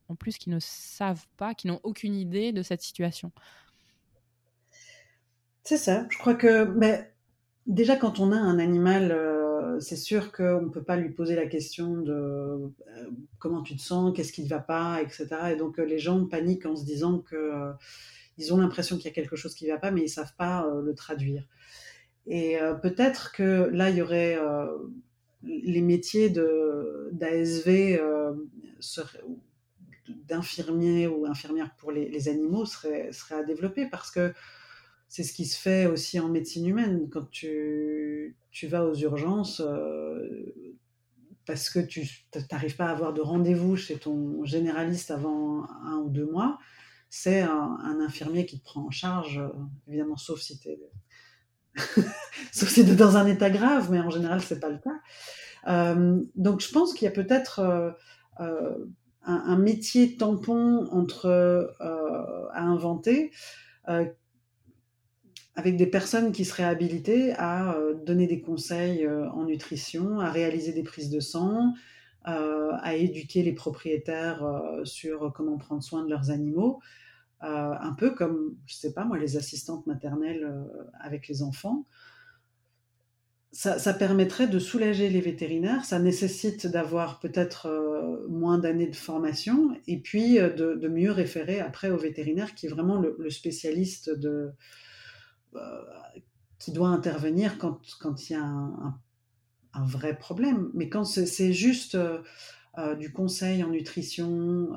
[0.07, 3.31] en plus qui ne savent pas, qui n'ont aucune idée de cette situation.
[5.63, 6.07] C'est ça.
[6.09, 7.11] Je crois que mais
[7.67, 11.35] déjà quand on a un animal, euh, c'est sûr qu'on ne peut pas lui poser
[11.35, 12.69] la question de euh,
[13.39, 15.27] comment tu te sens, qu'est-ce qui ne va pas, etc.
[15.53, 17.71] Et donc euh, les gens paniquent en se disant que
[18.37, 20.35] ils ont l'impression qu'il y a quelque chose qui ne va pas, mais ils savent
[20.37, 21.47] pas le traduire.
[22.27, 24.37] Et peut-être que là il y aurait
[25.41, 26.29] les métiers
[27.13, 28.01] d'ASV
[30.27, 34.33] d'infirmiers ou infirmières pour les, les, animaux seraient, seraient à développer parce que
[35.07, 37.09] c'est ce qui se fait aussi en médecine humaine.
[37.11, 40.53] Quand tu, tu vas aux urgences, euh,
[41.45, 46.09] parce que tu n'arrives pas à avoir de rendez-vous chez ton généraliste avant un ou
[46.09, 46.57] deux mois,
[47.09, 49.49] c'est un, infirmier qui te prend en charge, euh,
[49.87, 50.79] évidemment, sauf si tu es,
[52.51, 54.99] si dans un état grave, mais en général, c'est pas le cas.
[55.67, 57.59] Euh, donc, je pense qu'il y a peut-être
[58.37, 58.75] un,
[59.23, 63.31] un, métier tampon entre à inventer
[65.55, 70.29] avec des personnes qui seraient habilitées à euh, donner des conseils euh, en nutrition, à
[70.29, 71.73] réaliser des prises de sang,
[72.27, 74.43] euh, à éduquer les propriétaires
[74.83, 76.79] sur comment prendre soin de leurs animaux,
[77.41, 80.51] un peu comme, je sais pas moi, les assistantes maternelles
[80.99, 81.85] avec les enfants.
[83.51, 85.85] Ça, permettrait de soulager les vétérinaires.
[85.85, 87.69] Ça nécessite d'avoir peut-être
[88.27, 92.99] moins d'années de formation et puis de, mieux référer après au vétérinaire qui est vraiment
[92.99, 94.51] le spécialiste de,
[96.59, 98.99] qui doit intervenir quand, quand il y a un,
[99.73, 100.71] vrai problème.
[100.73, 102.21] Mais quand c'est juste euh,
[102.77, 104.69] euh, du conseil en nutrition,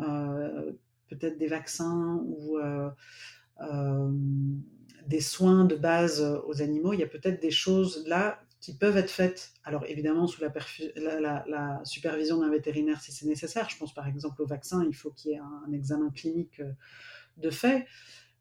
[1.08, 2.58] peut-être des vaccins ou
[5.06, 8.96] des soins de base aux animaux, il y a peut-être des choses là qui peuvent
[8.96, 9.52] être faites.
[9.64, 13.70] Alors évidemment sous la, supervision d'un vétérinaire si c'est nécessaire.
[13.70, 16.60] Je pense par exemple au vaccin, il faut qu'il y ait un examen clinique
[17.36, 17.86] de fait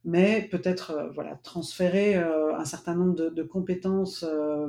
[0.04, 4.68] mais peut-être euh, voilà, transférer euh, un certain nombre de, compétences euh,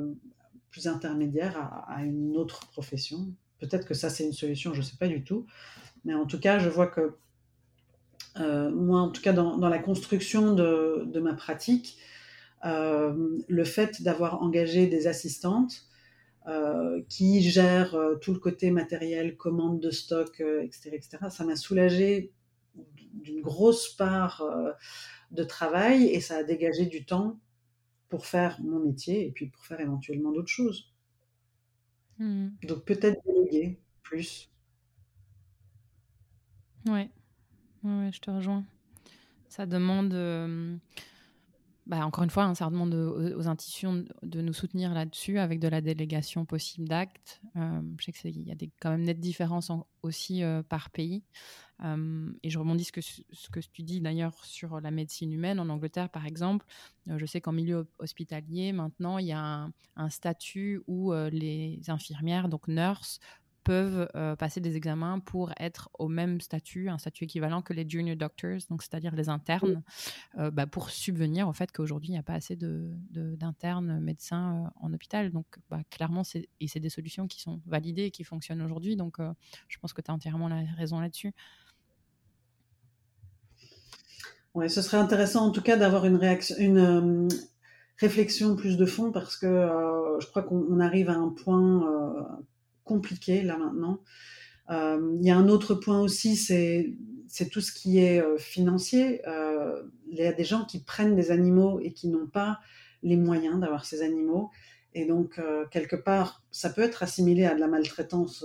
[0.69, 3.33] plus intermédiaires à, une autre profession.
[3.59, 5.45] Peut-être que ça, c'est une solution, je ne sais pas du tout.
[6.05, 7.17] Mais en tout cas, je vois que
[8.37, 11.97] moi, en tout cas, dans, la construction de, de ma pratique,
[12.63, 15.89] le fait d'avoir engagé des assistantes
[17.09, 22.31] qui gèrent tout le côté matériel, commande de stock, etc., etc., ça m'a soulagé
[23.11, 24.43] d'une grosse part
[25.31, 27.39] de travail et ça a dégagé du temps
[28.09, 30.93] pour faire mon métier et puis pour faire éventuellement d'autres choses.
[32.17, 32.49] Mmh.
[32.63, 34.49] Donc peut-être déléguer plus.
[36.87, 37.09] Ouais.
[37.83, 38.63] ouais, je te rejoins.
[39.47, 40.13] Ça demande
[41.89, 45.67] bah, encore une fois, hein, ça demande aux, institutions de nous soutenir là-dessus avec de
[45.67, 47.41] la délégation possible d'actes.
[47.55, 49.71] Euh, je sais qu'il y a quand même nettes différences
[50.03, 51.23] aussi euh, par pays.
[51.83, 55.59] Euh, et je rebondis ce que, ce que tu dis d'ailleurs sur la médecine humaine.
[55.59, 56.63] En Angleterre, par exemple,
[57.07, 62.67] je sais qu'en milieu hospitalier, maintenant, il y a un statut où les infirmières, donc
[62.67, 63.19] nurses,
[63.69, 67.87] peuvent euh, passer des examens pour être au même statut, un statut équivalent que les
[67.87, 69.83] junior doctors, donc c'est-à-dire les internes,
[70.39, 74.65] euh, bah, pour subvenir au fait qu'aujourd'hui il n'y a pas assez d'internes de, médecins
[74.65, 75.29] euh, en hôpital.
[75.31, 78.95] Donc bah, clairement, c'est des solutions qui sont validées et qui fonctionnent aujourd'hui.
[78.95, 79.17] Donc
[79.67, 81.31] je pense que tu as entièrement la raison là-dessus.
[84.55, 87.27] Ouais, ce serait intéressant en tout cas d'avoir une réaction, une
[87.99, 89.47] réflexion plus de fond parce que
[90.19, 92.39] je crois qu'on arrive à un point
[92.89, 94.01] compliqué là maintenant.
[94.71, 99.21] Euh, il y a un autre point aussi, c'est tout ce qui est euh, financier.
[99.27, 102.59] Euh, il y a des gens qui prennent des animaux et qui n'ont pas
[103.03, 104.49] les moyens d'avoir ces animaux.
[104.95, 108.43] Et donc, quelque part, ça peut être assimilé à de la maltraitance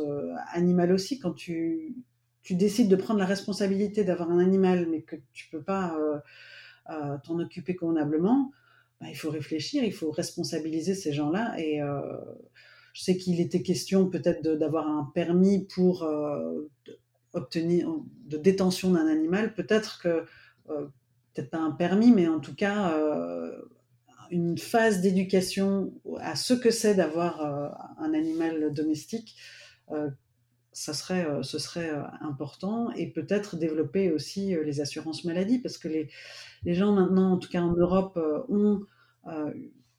[0.52, 1.96] animale aussi quand tu,
[2.42, 5.96] tu décides de prendre la responsabilité d'avoir un animal, mais que tu peux pas
[7.24, 8.52] t'en occuper convenablement.
[9.00, 11.80] Bah, il faut réfléchir, il faut responsabiliser ces gens-là et
[12.94, 16.70] je sais qu'il était question peut-être d'avoir un permis pour euh,
[17.32, 17.92] obtenir
[18.26, 19.52] de détention d'un animal.
[19.52, 20.24] Peut-être que,
[20.70, 20.86] euh,
[21.34, 23.50] peut-être pas un permis, mais en tout cas euh,
[24.30, 27.42] une phase d'éducation à ce que c'est d'avoir
[27.98, 29.36] un animal domestique.
[30.72, 36.08] ça serait, ce serait important et peut-être développer aussi les assurances maladie parce que les,
[36.62, 38.18] les gens maintenant, en tout cas en Europe,
[38.48, 38.80] ont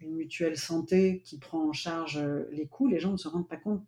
[0.05, 3.57] mutuelle santé qui prend en charge euh, les coûts, les gens ne se rendent pas
[3.57, 3.83] compte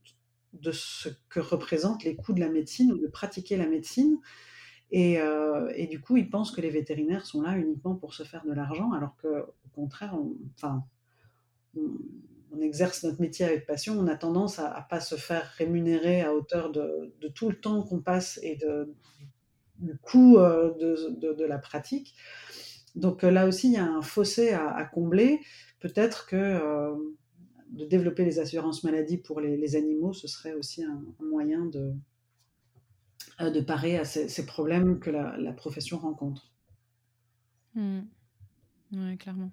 [0.54, 4.18] de ce que représentent les coûts de la médecine ou de pratiquer la médecine.
[4.92, 8.46] Et, euh, du coup, ils pensent que les vétérinaires sont là uniquement pour se faire
[8.46, 10.84] de l'argent, alors qu'au contraire, on, enfin,
[11.76, 14.00] on, exerce notre métier avec passion.
[14.00, 17.84] On a tendance à ne pas se faire rémunérer à hauteur de, tout le temps
[17.84, 18.96] qu'on passe et de,
[19.78, 22.16] du coût euh, de, la pratique.
[22.98, 25.40] Donc là aussi, il y a un fossé à, à combler
[25.80, 26.96] peut-être que euh,
[27.70, 31.94] de développer les assurances maladie pour les, animaux, ce serait aussi un, moyen de,
[33.42, 36.52] euh, de parer à ces, problèmes que la, profession rencontre.
[37.76, 38.00] Mmh.
[38.94, 39.52] Oui, clairement.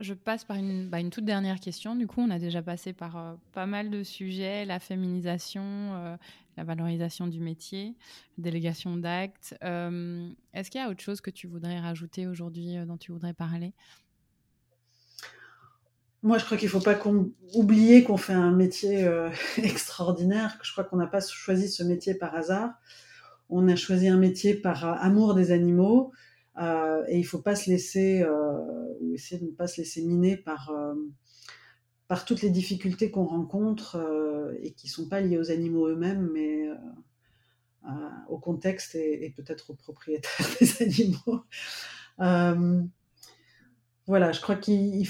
[0.00, 1.94] Je passe par une, bah, une, toute dernière question.
[1.94, 6.16] Du coup, on a déjà passé par euh, pas mal de sujets, la féminisation,
[6.56, 7.94] la valorisation du métier,
[8.38, 9.54] délégation d'actes.
[9.64, 13.12] Euh, est-ce qu'il y a autre chose que tu voudrais rajouter aujourd'hui, euh, dont tu
[13.12, 13.72] voudrais parler?
[16.22, 16.98] Moi, je crois qu'il ne faut pas
[17.54, 20.58] oublier qu'on fait un métier euh, extraordinaire.
[20.62, 22.72] Je crois qu'on n'a pas choisi ce métier par hasard.
[23.50, 26.12] On a choisi un métier par amour des animaux.
[26.58, 28.24] Et il faut pas se laisser,
[29.00, 30.72] ou essayer de ne pas se laisser miner par
[32.08, 36.30] par toutes les difficultés qu'on rencontre euh, et qui sont pas liées aux animaux eux-mêmes,
[36.32, 37.88] mais euh,
[38.28, 41.42] au contexte et, peut-être aux propriétaires des animaux.
[42.20, 42.82] Euh,
[44.06, 45.08] voilà, je crois qu'il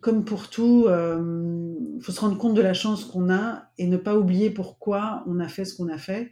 [0.00, 3.96] comme pour tout, il faut se rendre compte de la chance qu'on a et ne
[3.96, 6.30] pas oublier pourquoi on a fait ce qu'on a fait.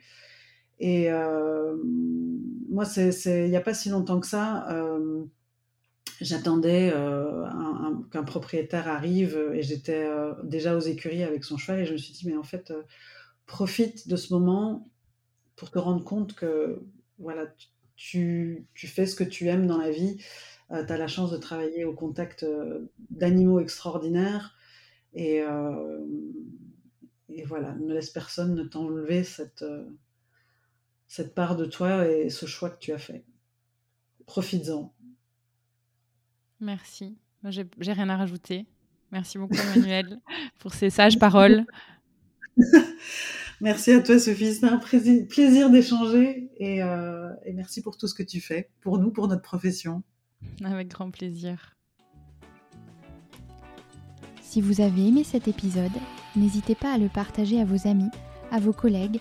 [0.81, 1.09] Et
[2.69, 4.67] moi, il n'y a pas si longtemps que ça,
[6.21, 7.47] j'attendais euh,
[8.13, 11.99] qu'un propriétaire arrive et j'étais euh, déjà aux écuries avec son cheval et je me
[11.99, 12.83] suis dit mais en fait euh,
[13.47, 14.89] profite de ce moment
[15.57, 16.83] pour te rendre compte que
[17.19, 17.47] voilà
[17.97, 20.19] tu, tu fais ce que tu aimes dans la vie.
[20.71, 22.47] Tu as la chance de travailler au contact
[23.11, 24.57] d'animaux extraordinaires
[25.13, 25.43] et,
[27.29, 29.65] et voilà ne laisse personne ne t'enlever cette
[31.11, 33.25] cette part de toi et ce choix que tu as fait
[34.27, 34.95] profites-en
[36.61, 37.19] Merci.
[37.43, 38.67] J'ai rien à rajouter.
[39.11, 40.21] Merci beaucoup, Emmanuel,
[40.61, 41.65] pour ces sages paroles.
[43.61, 44.55] merci à toi, Sophie.
[44.55, 49.11] C'est un plaisir d'échanger euh, et, merci pour tout ce que tu fais, pour nous,
[49.11, 50.05] pour notre profession.
[50.63, 51.77] Avec grand plaisir.
[54.43, 55.91] Si vous avez aimé cet épisode,
[56.37, 58.11] n'hésitez pas à le partager à vos amis,
[58.53, 59.21] à vos collègues,